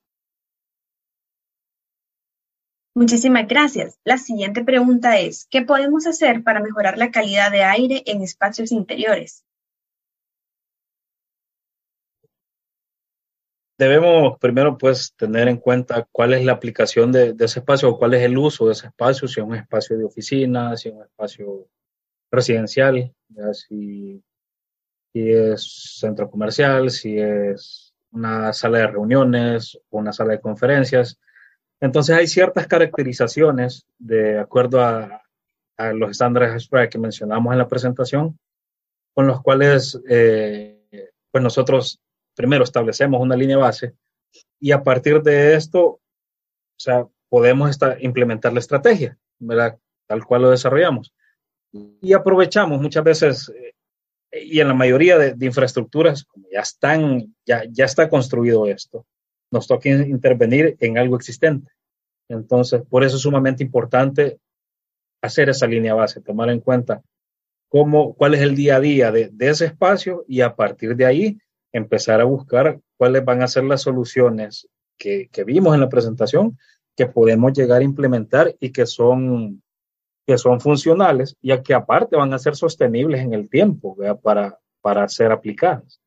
[2.97, 3.99] Muchísimas gracias.
[4.03, 8.71] La siguiente pregunta es, ¿qué podemos hacer para mejorar la calidad de aire en espacios
[8.71, 9.45] interiores?
[13.77, 18.13] Debemos primero pues tener en cuenta cuál es la aplicación de, ese espacio o cuál
[18.15, 21.03] es el uso de ese espacio, si es un espacio de oficina, si es un
[21.03, 21.67] espacio
[22.31, 23.13] residencial,
[23.53, 24.23] si
[25.17, 31.19] si es centro comercial, si es una sala de reuniones o una sala de conferencias.
[31.79, 35.23] Entonces hay ciertas caracterizaciones de acuerdo a,
[35.93, 38.39] los estándares que mencionamos en la presentación,
[39.13, 42.01] con los cuales eh, pues nosotros
[42.37, 43.95] primero establecemos una línea base
[44.59, 45.99] y a partir de esto, o
[46.77, 49.17] sea, podemos implementar la estrategia.
[50.07, 51.13] Tal cual lo desarrollamos.
[51.73, 53.73] Y aprovechamos muchas veces, eh,
[54.43, 59.05] y en la mayoría de, infraestructuras, ya están, ya, ya está construido esto,
[59.51, 61.71] nos toca intervenir en algo existente.
[62.29, 64.39] Entonces, por eso es sumamente importante
[65.21, 67.01] hacer esa línea base, tomar en cuenta
[67.67, 71.39] cómo, cuál es el día a día de ese espacio y a partir de ahí
[71.71, 74.67] empezar a buscar cuáles van a ser las soluciones
[74.97, 76.57] que, que, vimos en la presentación
[76.95, 79.61] que podemos llegar a implementar y que son,
[80.25, 85.07] que son funcionales y que aparte van a ser sostenibles en el tiempo para, para
[85.07, 86.01] ser aplicadas.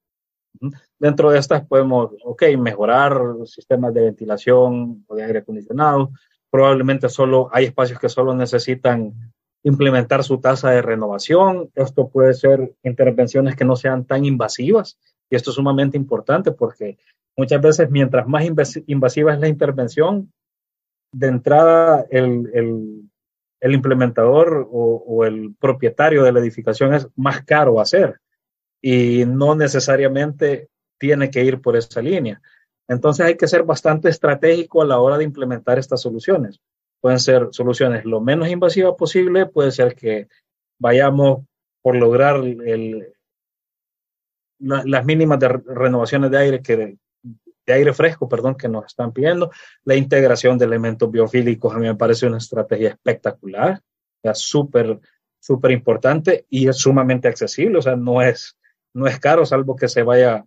[0.98, 6.10] Dentro de estas podemos, ok, mejorar sistemas de ventilación o de aire acondicionado.
[6.50, 9.14] Probablemente solo hay espacios que solo necesitan
[9.62, 11.70] implementar su tasa de renovación.
[11.76, 14.98] Esto puede ser intervenciones que no sean tan invasivas
[15.30, 16.98] y esto es sumamente importante porque
[17.36, 18.44] muchas veces mientras más
[18.86, 20.32] invasiva es la intervención,
[21.12, 23.08] de entrada el,
[23.62, 28.20] implementador o, el propietario de la edificación es más caro hacer
[28.82, 32.40] y no necesariamente tiene que ir por esa línea.
[32.88, 36.60] Entonces hay que ser bastante estratégico a la hora de implementar estas soluciones.
[37.00, 40.28] Pueden ser soluciones lo menos invasivas posible, puede ser que
[40.78, 41.44] vayamos
[41.82, 43.12] por lograr el,
[44.60, 46.98] las mínimas de renovaciones de aire que de,
[47.66, 49.50] aire fresco, perdón, que nos están pidiendo.
[49.84, 53.80] La integración de elementos biofílicos a mí me parece una estrategia espectacular,
[54.22, 54.98] es súper,
[55.38, 58.56] súper importante y es sumamente accesible, o sea, no es,
[58.92, 60.44] no es caro, salvo que se vaya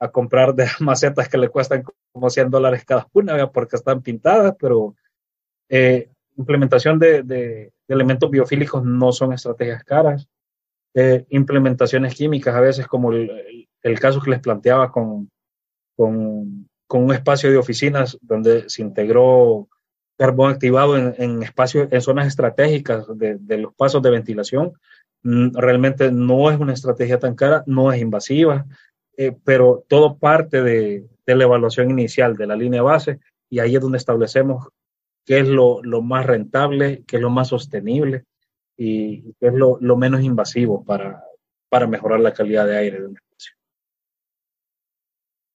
[0.00, 4.54] a comprar de macetas que le cuestan como 100 dólares cada una, porque están pintadas,
[4.58, 4.96] pero
[5.68, 10.28] eh, implementación de, de, elementos biofílicos no son estrategias caras.
[10.96, 15.28] Eh, implementaciones químicas, a veces como el, el, caso que les planteaba con,
[15.96, 19.68] con, con, un espacio de oficinas donde se integró
[20.16, 24.74] carbón activado en, en espacios, en zonas estratégicas de, de, los pasos de ventilación.
[25.24, 28.64] Mm, realmente no es una estrategia tan cara, no es invasiva,
[29.16, 33.18] eh, pero todo parte de, de, la evaluación inicial de la línea base
[33.50, 34.68] y ahí es donde establecemos
[35.26, 38.26] qué es lo, lo más rentable, qué es lo más sostenible
[38.76, 41.22] y que es lo, lo menos invasivo para,
[41.68, 43.52] para mejorar la calidad de aire de un espacio.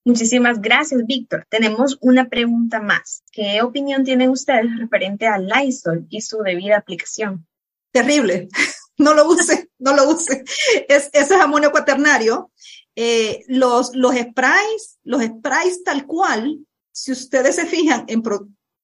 [0.06, 1.46] Muchísimas gracias, Víctor.
[1.50, 3.24] Tenemos una pregunta más.
[3.32, 7.48] ¿Qué opinión tienen ustedes referente al Lysol y su debida aplicación?
[7.92, 8.50] Terrible.
[9.02, 10.44] No lo use, no lo use.
[10.90, 12.52] Es, ese es amonio cuaternario.
[12.98, 16.60] Eh, los, los sprays, los sprays tal cual,
[16.92, 18.22] si ustedes se fijan en,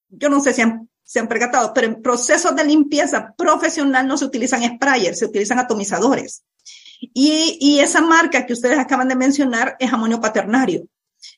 [0.08, 4.18] yo no sé si han se han percatado, pero en procesos de limpieza profesional no
[4.18, 6.42] se utilizan sprayers, se utilizan atomizadores.
[7.00, 10.88] Y, y esa marca que ustedes acaban de mencionar es amonio paternario.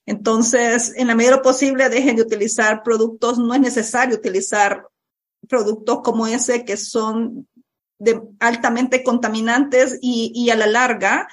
[0.06, 4.86] Entonces, en la medida de lo posible, dejen de utilizar productos, no es necesario utilizar
[5.46, 7.46] productos como ese que son
[7.98, 11.28] de, altamente contaminantes y, y a la larga,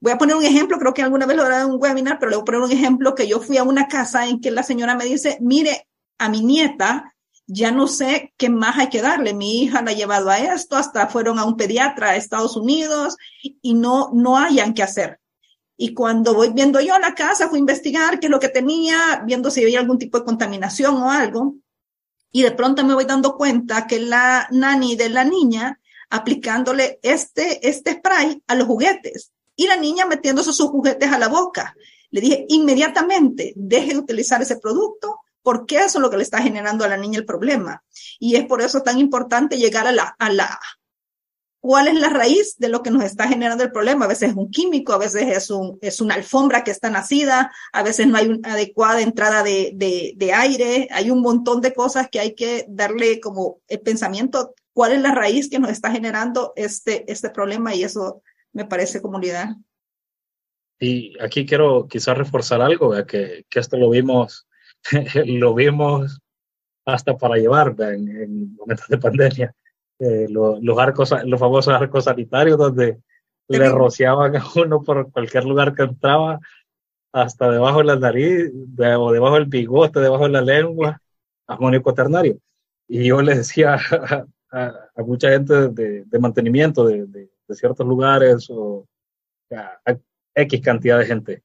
[0.00, 2.30] voy a poner un ejemplo, creo que alguna vez lo haré en un webinar, pero
[2.30, 4.62] le voy a poner un ejemplo que yo fui a una casa en que la
[4.62, 5.88] señora me dice, mire,
[6.18, 7.12] a mi nieta
[7.52, 9.34] ya no sé qué más hay que darle.
[9.34, 13.16] Mi hija la ha llevado a esto, hasta fueron a un pediatra a Estados Unidos
[13.42, 15.18] y no, no hayan que hacer.
[15.76, 19.22] Y cuando voy viendo yo la casa, fui a investigar qué es lo que tenía,
[19.26, 21.56] viendo si había algún tipo de contaminación o algo.
[22.30, 27.66] Y de pronto me voy dando cuenta que la nani de la niña aplicándole este,
[27.68, 31.74] este spray a los juguetes y la niña metiéndose sus juguetes a la boca.
[32.10, 36.42] Le dije inmediatamente, deje de utilizar ese producto, porque eso es lo que le está
[36.42, 37.82] generando a la niña el problema.
[38.18, 40.58] Y es por eso tan importante llegar a la, a la,
[41.60, 44.06] cuál es la raíz de lo que nos está generando el problema.
[44.06, 47.52] A veces es un químico, a veces es, un, es una alfombra que está nacida,
[47.72, 49.72] a veces no hay una adecuada entrada de,
[50.16, 54.92] de, aire, hay un montón de cosas que hay que darle como el pensamiento, cuál
[54.92, 58.22] es la raíz que nos está generando este, este problema y eso
[58.52, 59.50] me parece comunidad.
[60.78, 64.46] Y aquí quiero quizás reforzar algo, que, que esto lo vimos
[65.26, 66.20] lo vimos
[66.86, 69.54] hasta para llevar en, momentos de pandemia.
[69.98, 72.98] Eh, los, arcos, los famosos arcos sanitarios donde
[73.48, 76.40] le rociaban a uno por cualquier lugar que entraba,
[77.12, 81.00] hasta debajo de la nariz, o debajo del bigote, debajo de la lengua,
[81.46, 82.38] amonio cuaternario.
[82.88, 83.76] Y yo le decía
[84.52, 88.86] a, mucha gente de, mantenimiento de, ciertos lugares, o,
[90.34, 91.42] X cantidad de gente.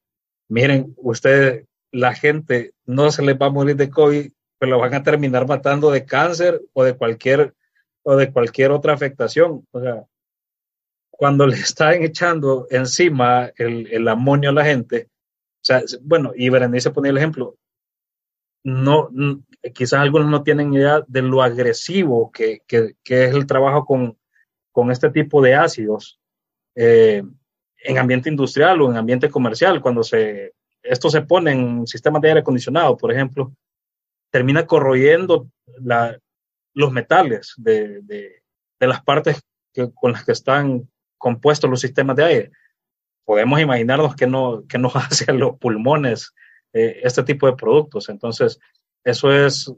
[0.48, 4.94] Miren, ustedes, la gente no se les va a morir de COVID, pero lo van
[4.94, 7.54] a terminar matando de cáncer o de cualquier,
[8.02, 9.66] o de cualquier otra afectación.
[9.70, 10.04] O sea,
[11.10, 16.50] cuando le están echando encima el, el amonio a la gente, o sea, bueno, y
[16.50, 17.56] Berenice ponía el ejemplo,
[18.62, 19.08] no,
[19.74, 24.18] quizás algunos no tienen idea de lo agresivo que, que, que es el trabajo con,
[24.72, 26.20] con, este tipo de ácidos
[26.74, 27.22] eh,
[27.84, 29.80] en ambiente industrial o en ambiente comercial.
[29.80, 30.52] Cuando se,
[30.88, 33.52] esto se pone en sistemas de aire acondicionado, por ejemplo,
[34.30, 35.48] termina corroyendo
[36.74, 38.42] los metales de,
[38.80, 39.40] las partes
[39.94, 40.88] con las que están
[41.18, 42.50] compuestos los sistemas de aire.
[43.24, 46.32] Podemos imaginarnos que no, que nos hace a los pulmones
[46.72, 48.08] eh, este tipo de productos.
[48.08, 48.58] Entonces,
[49.04, 49.72] eso es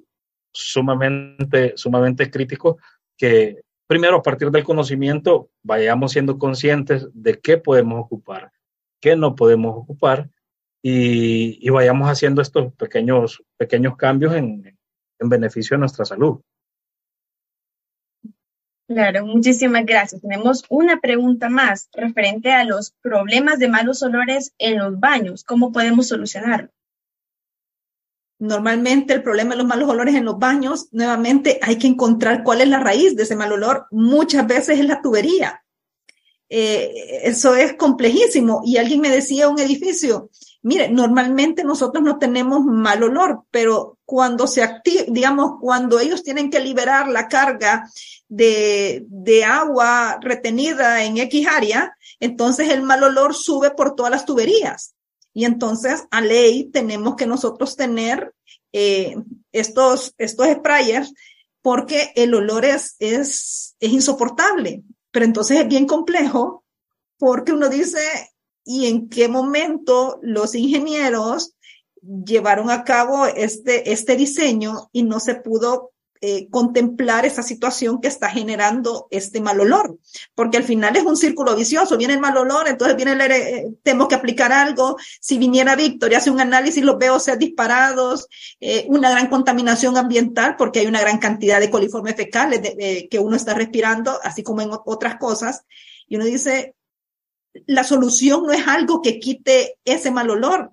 [0.52, 2.78] sumamente, sumamente crítico
[3.16, 8.52] que primero a partir del conocimiento vayamos siendo conscientes de qué podemos ocupar,
[9.00, 10.30] qué no podemos ocupar
[10.88, 14.78] y, y vayamos haciendo estos pequeños, pequeños cambios en,
[15.18, 16.40] en beneficio de nuestra salud.
[18.88, 20.22] Claro, muchísimas gracias.
[20.22, 25.44] Tenemos una pregunta más referente a los problemas de malos olores en los baños.
[25.44, 26.70] ¿Cómo podemos solucionarlo?
[28.40, 32.62] Normalmente el problema de los malos olores en los baños, nuevamente hay que encontrar cuál
[32.62, 33.86] es la raíz de ese mal olor.
[33.90, 35.62] Muchas veces es la tubería.
[36.48, 38.62] Eh, eso es complejísimo.
[38.64, 40.30] Y alguien me decía un edificio,
[40.62, 46.50] mire, normalmente nosotros no tenemos mal olor, pero cuando se activa, digamos, cuando ellos tienen
[46.50, 47.88] que liberar la carga
[48.28, 54.24] de, de agua retenida en X área, entonces el mal olor sube por todas las
[54.24, 54.94] tuberías.
[55.32, 58.34] Y entonces, a ley, tenemos que nosotros tener
[58.72, 59.16] eh,
[59.52, 61.12] estos, estos sprayers
[61.62, 64.82] porque el olor es, es, es insoportable.
[65.10, 66.64] Pero entonces es bien complejo
[67.18, 68.00] porque uno dice,
[68.68, 71.54] ¿y en qué momento los ingenieros
[72.02, 78.08] llevaron a cabo este, este diseño y no se pudo eh, contemplar esa situación que
[78.08, 79.98] está generando este mal olor,
[80.34, 83.68] porque al final es un círculo vicioso, viene el mal olor, entonces viene el, eh,
[83.82, 88.28] tenemos que aplicar algo, si viniera Víctor y hace un análisis, los veo ser disparados,
[88.60, 92.60] eh, una gran contaminación ambiental, porque hay una gran cantidad de coliformes fecales
[93.08, 95.64] que uno está respirando, así como en otras cosas,
[96.06, 96.74] y uno dice,
[97.66, 100.72] la solución no es algo que quite ese mal olor,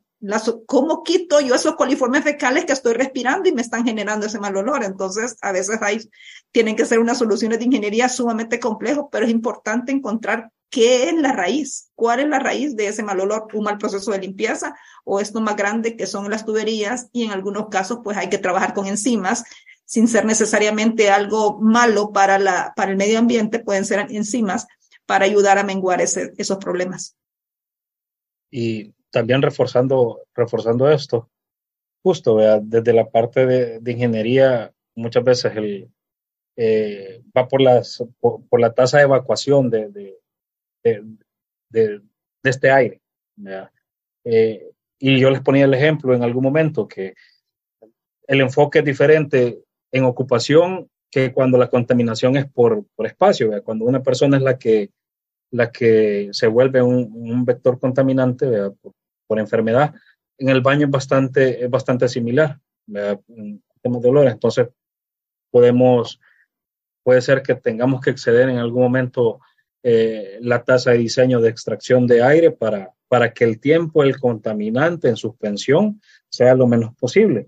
[0.66, 4.56] ¿cómo quito yo esos coliformes fecales que estoy respirando y me están generando ese mal
[4.56, 4.84] olor?
[4.84, 6.10] Entonces, a veces hay,
[6.52, 11.14] tienen que ser unas soluciones de ingeniería sumamente complejas, pero es importante encontrar qué es
[11.16, 14.76] la raíz, cuál es la raíz de ese mal olor, un mal proceso de limpieza
[15.04, 18.40] o esto más grande que son las tuberías y en algunos casos pues hay que
[18.40, 19.44] trabajar con enzimas
[19.86, 24.68] sin ser necesariamente algo malo para la, para el medio ambiente, pueden ser enzimas
[25.06, 27.16] para ayudar a menguar ese, esos problemas.
[28.52, 31.30] Y también reforzando, reforzando esto,
[32.04, 35.90] justo desde la parte de, ingeniería, muchas veces el,
[36.56, 39.90] eh, va por, las, por, la tasa de evacuación de,
[40.84, 41.04] de,
[41.70, 42.02] de
[42.44, 43.02] este aire.
[44.24, 47.16] Eh, y yo les ponía el ejemplo en algún momento que
[48.28, 53.52] el enfoque es diferente en ocupación que cuando la contaminación es por, por espacio.
[53.64, 54.92] Cuando una persona es la que,
[55.52, 58.48] la que se vuelve un, vector contaminante
[59.28, 59.94] por, enfermedad,
[60.38, 62.60] en el baño es bastante, es bastante similar.
[62.86, 64.68] Tenemos dolores, entonces
[65.52, 66.20] podemos,
[67.04, 69.40] puede ser que tengamos que exceder en algún momento
[69.84, 74.20] eh, la tasa de diseño de extracción de aire para, para que el tiempo el
[74.20, 77.48] contaminante en suspensión sea lo menos posible.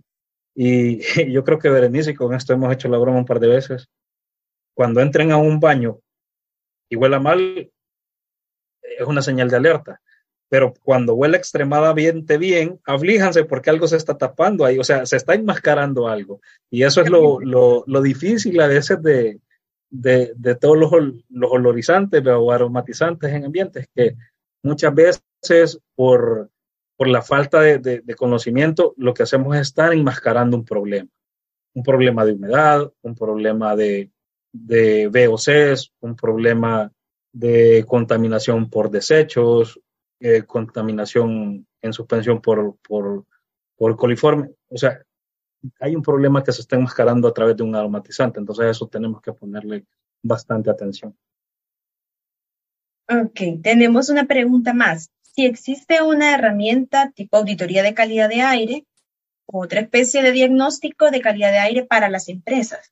[0.58, 1.00] Y,
[1.32, 3.90] yo creo que Berenice, y con esto hemos hecho la broma un par de veces,
[4.74, 6.00] cuando entren a un baño
[6.90, 7.72] y huela mal,
[8.82, 10.02] es una señal de alerta
[10.50, 15.18] pero cuando huele extremadamente bien, aflíjanse porque algo se está tapando ahí, o sea, se
[15.18, 16.42] está enmascarando algo.
[16.70, 19.42] Y eso es lo, lo, lo difícil a veces de,
[19.90, 20.92] de, de todos los,
[21.30, 24.16] los, olorizantes o aromatizantes en ambientes, que
[24.64, 26.50] muchas veces por,
[26.98, 31.10] por la falta de, conocimiento, lo que hacemos es estar enmascarando un problema.
[31.74, 34.12] Un problema de humedad, un problema de,
[34.52, 36.92] VOCs, un problema
[37.32, 39.80] de contaminación por desechos,
[40.20, 43.26] eh, contaminación en suspensión por, por,
[43.76, 44.50] por coliforme.
[44.70, 45.00] O sea,
[45.80, 48.88] hay un problema que se está enmascarando a través de un aromatizante, entonces a eso
[48.88, 49.86] tenemos que ponerle
[50.24, 51.16] bastante atención.
[53.10, 55.12] Ok, tenemos una pregunta más.
[55.38, 58.88] Si existe una herramienta tipo auditoría de calidad de aire
[59.46, 62.92] o otra especie de diagnóstico de calidad de aire para las empresas.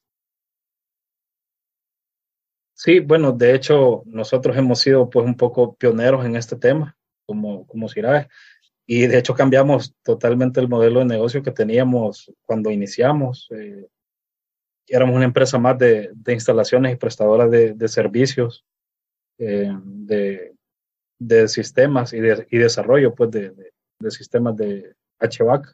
[2.75, 6.95] Sí, bueno, de hecho, nosotros hemos sido pues un poco pioneros en este tema.
[7.25, 7.87] como, como.
[8.85, 13.47] Y de hecho cambiamos totalmente el modelo de negocio que teníamos cuando iniciamos.
[13.57, 13.87] Eh,
[14.85, 18.63] éramos una empresa más de, instalaciones y prestadoras de, de servicios,
[19.39, 20.54] eh, de,
[21.19, 23.53] de, sistemas y, de, y desarrollo pues, de,
[24.09, 25.73] sistemas de HVAC.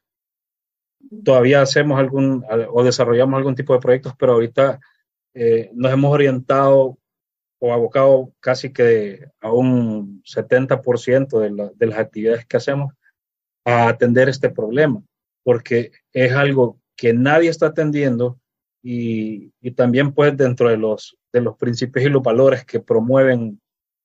[1.24, 4.80] Todavía hacemos algún o desarrollamos algún tipo de proyectos, pero ahorita
[5.34, 6.98] eh, nos hemos orientado
[7.60, 12.94] o abocado casi que a un 70% de, la, de las actividades que hacemos
[13.66, 15.02] a atender este problema,
[15.44, 18.40] porque es algo que nadie está atendiendo
[18.84, 23.61] y, y, también pues dentro de los, de los principios y los valores que promueven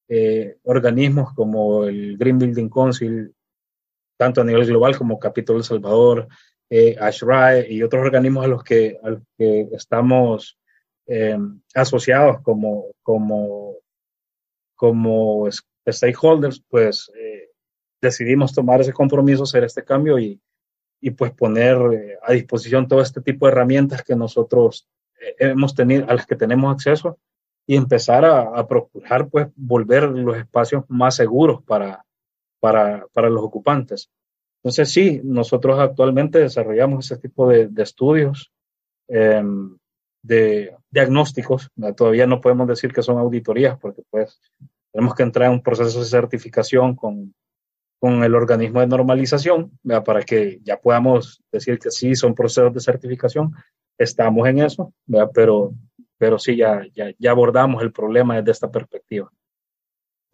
[0.09, 3.35] eh, organismos como el Green Building Council,
[4.17, 6.29] tanto a nivel global como Capítulo El Salvador,
[6.69, 10.59] eh, ASHRAE y otros organismos a los que, a que estamos
[11.07, 11.39] eh,
[11.75, 13.77] asociados como, como,
[14.75, 15.49] como
[15.89, 17.51] stakeholders, pues eh,
[18.01, 20.41] decidimos tomar ese compromiso, hacer este cambio y,
[21.01, 24.89] y pues poner a disposición todo este tipo de herramientas que nosotros
[25.39, 27.19] hemos tenido, a las que tenemos acceso
[27.67, 32.05] y empezar a, a, procurar pues volver los espacios más seguros para,
[32.61, 34.11] para, para los ocupantes.
[34.63, 38.53] Entonces sí, nosotros actualmente desarrollamos ese tipo de, de estudios,
[39.09, 39.43] eh,
[40.23, 41.71] de diagnósticos.
[41.97, 44.41] Todavía no podemos decir que son auditorías porque pues
[44.93, 47.35] tenemos que entrar en un proceso de certificación con,
[48.01, 50.05] con el organismo de normalización, ¿verdad?
[50.05, 53.53] para que ya podamos decir que sí son procesos de certificación.
[53.99, 55.31] Estamos en eso, ¿verdad?
[55.33, 55.75] pero,
[56.19, 59.31] pero sí, ya, ya, ya abordamos el problema desde esta perspectiva.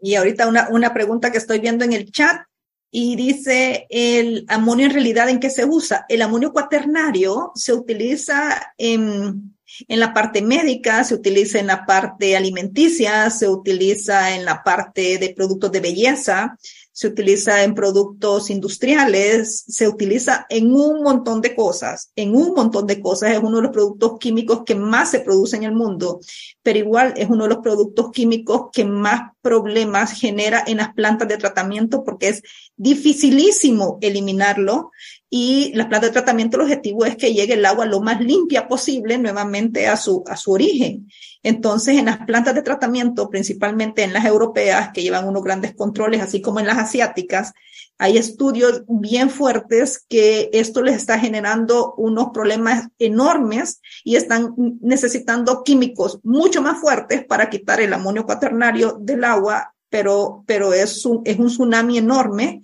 [0.01, 2.43] Y ahorita una, una pregunta que estoy viendo en el chat
[2.91, 6.05] y dice el amonio en realidad en qué se usa.
[6.09, 9.57] El amonio cuaternario se utiliza en,
[9.89, 15.17] en la parte médica, se utiliza en la parte alimenticia, se utiliza en la parte
[15.19, 16.59] de productos de belleza,
[16.93, 22.87] se utiliza en productos industriales, se utiliza en un montón de cosas, en un montón
[22.87, 23.33] de cosas.
[23.33, 26.21] Es uno de los productos químicos que más se produce en el mundo,
[26.63, 31.29] pero igual es uno de los productos químicos que más problemas genera en las plantas
[31.29, 32.43] de tratamiento porque es
[32.77, 34.91] dificilísimo eliminarlo
[35.29, 38.69] y las plantas de tratamiento, el objetivo es que llegue el agua lo más limpia
[38.69, 41.09] posible nuevamente a su, a su origen.
[41.43, 46.21] Entonces, en las plantas de tratamiento, principalmente en las europeas, que llevan unos grandes controles,
[46.21, 47.55] así como en las asiáticas,
[47.99, 55.63] hay estudios bien fuertes que esto les está generando unos problemas enormes y están necesitando
[55.63, 61.23] químicos mucho más fuertes para quitar el amonio cuaternario del agua, pero, pero es un,
[61.25, 62.61] es un tsunami enorme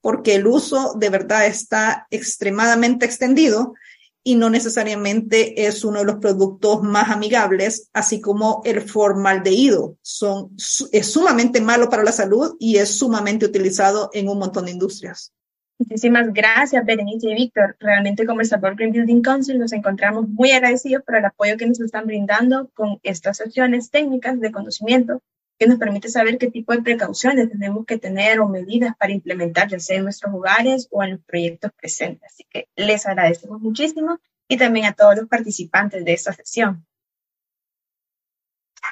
[0.00, 3.74] porque el uso de verdad está extremadamente extendido
[4.22, 9.96] y no necesariamente es uno de los productos más amigables, así como el formaldehído.
[10.02, 10.50] Son,
[10.92, 15.32] es sumamente malo para la salud y es sumamente utilizado en un montón de industrias.
[15.78, 17.74] Muchísimas gracias, Berenice y Víctor.
[17.80, 21.80] Realmente como el Green Building Council nos encontramos muy agradecidos por el apoyo que nos
[21.80, 25.22] están brindando con estas sesiones técnicas de conocimiento
[25.60, 29.68] que nos permite saber qué tipo de precauciones tenemos que tener o medidas para implementar,
[29.68, 32.32] ya sea en nuestros hogares o en los proyectos presentes.
[32.32, 34.18] Así que les agradecemos muchísimo
[34.48, 36.86] y también a todos los participantes de esta sesión.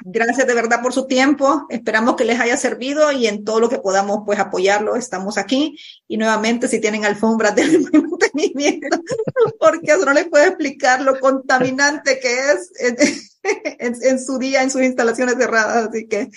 [0.05, 1.65] Gracias de verdad por su tiempo.
[1.69, 5.77] Esperamos que les haya servido y en todo lo que podamos pues apoyarlo, estamos aquí.
[6.07, 8.97] Y nuevamente si tienen alfombras de mantenimiento,
[9.59, 14.71] porque eso no les puedo explicar lo contaminante que es en, en, su día, en
[14.71, 15.89] sus instalaciones cerradas.
[15.89, 16.29] Así que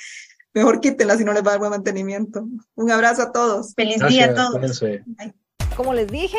[0.55, 2.47] mejor quítenla si no les va a dar buen mantenimiento.
[2.75, 3.75] Un abrazo a todos.
[3.75, 4.83] Feliz día a todos.
[5.77, 6.39] Como les dije,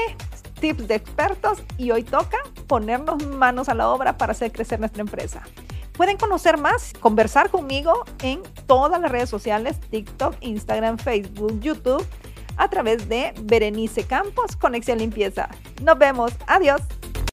[0.64, 2.38] tips de expertos y hoy toca
[2.68, 5.44] ponernos manos a la obra para hacer crecer nuestra empresa.
[5.91, 12.07] Pueden conocer más, conversar conmigo en todas las redes sociales, TikTok, Instagram, Facebook, YouTube,
[12.56, 15.49] a través de Berenice Campos, Conexión Limpieza.
[15.81, 16.31] Nos vemos.
[16.48, 16.81] Adiós.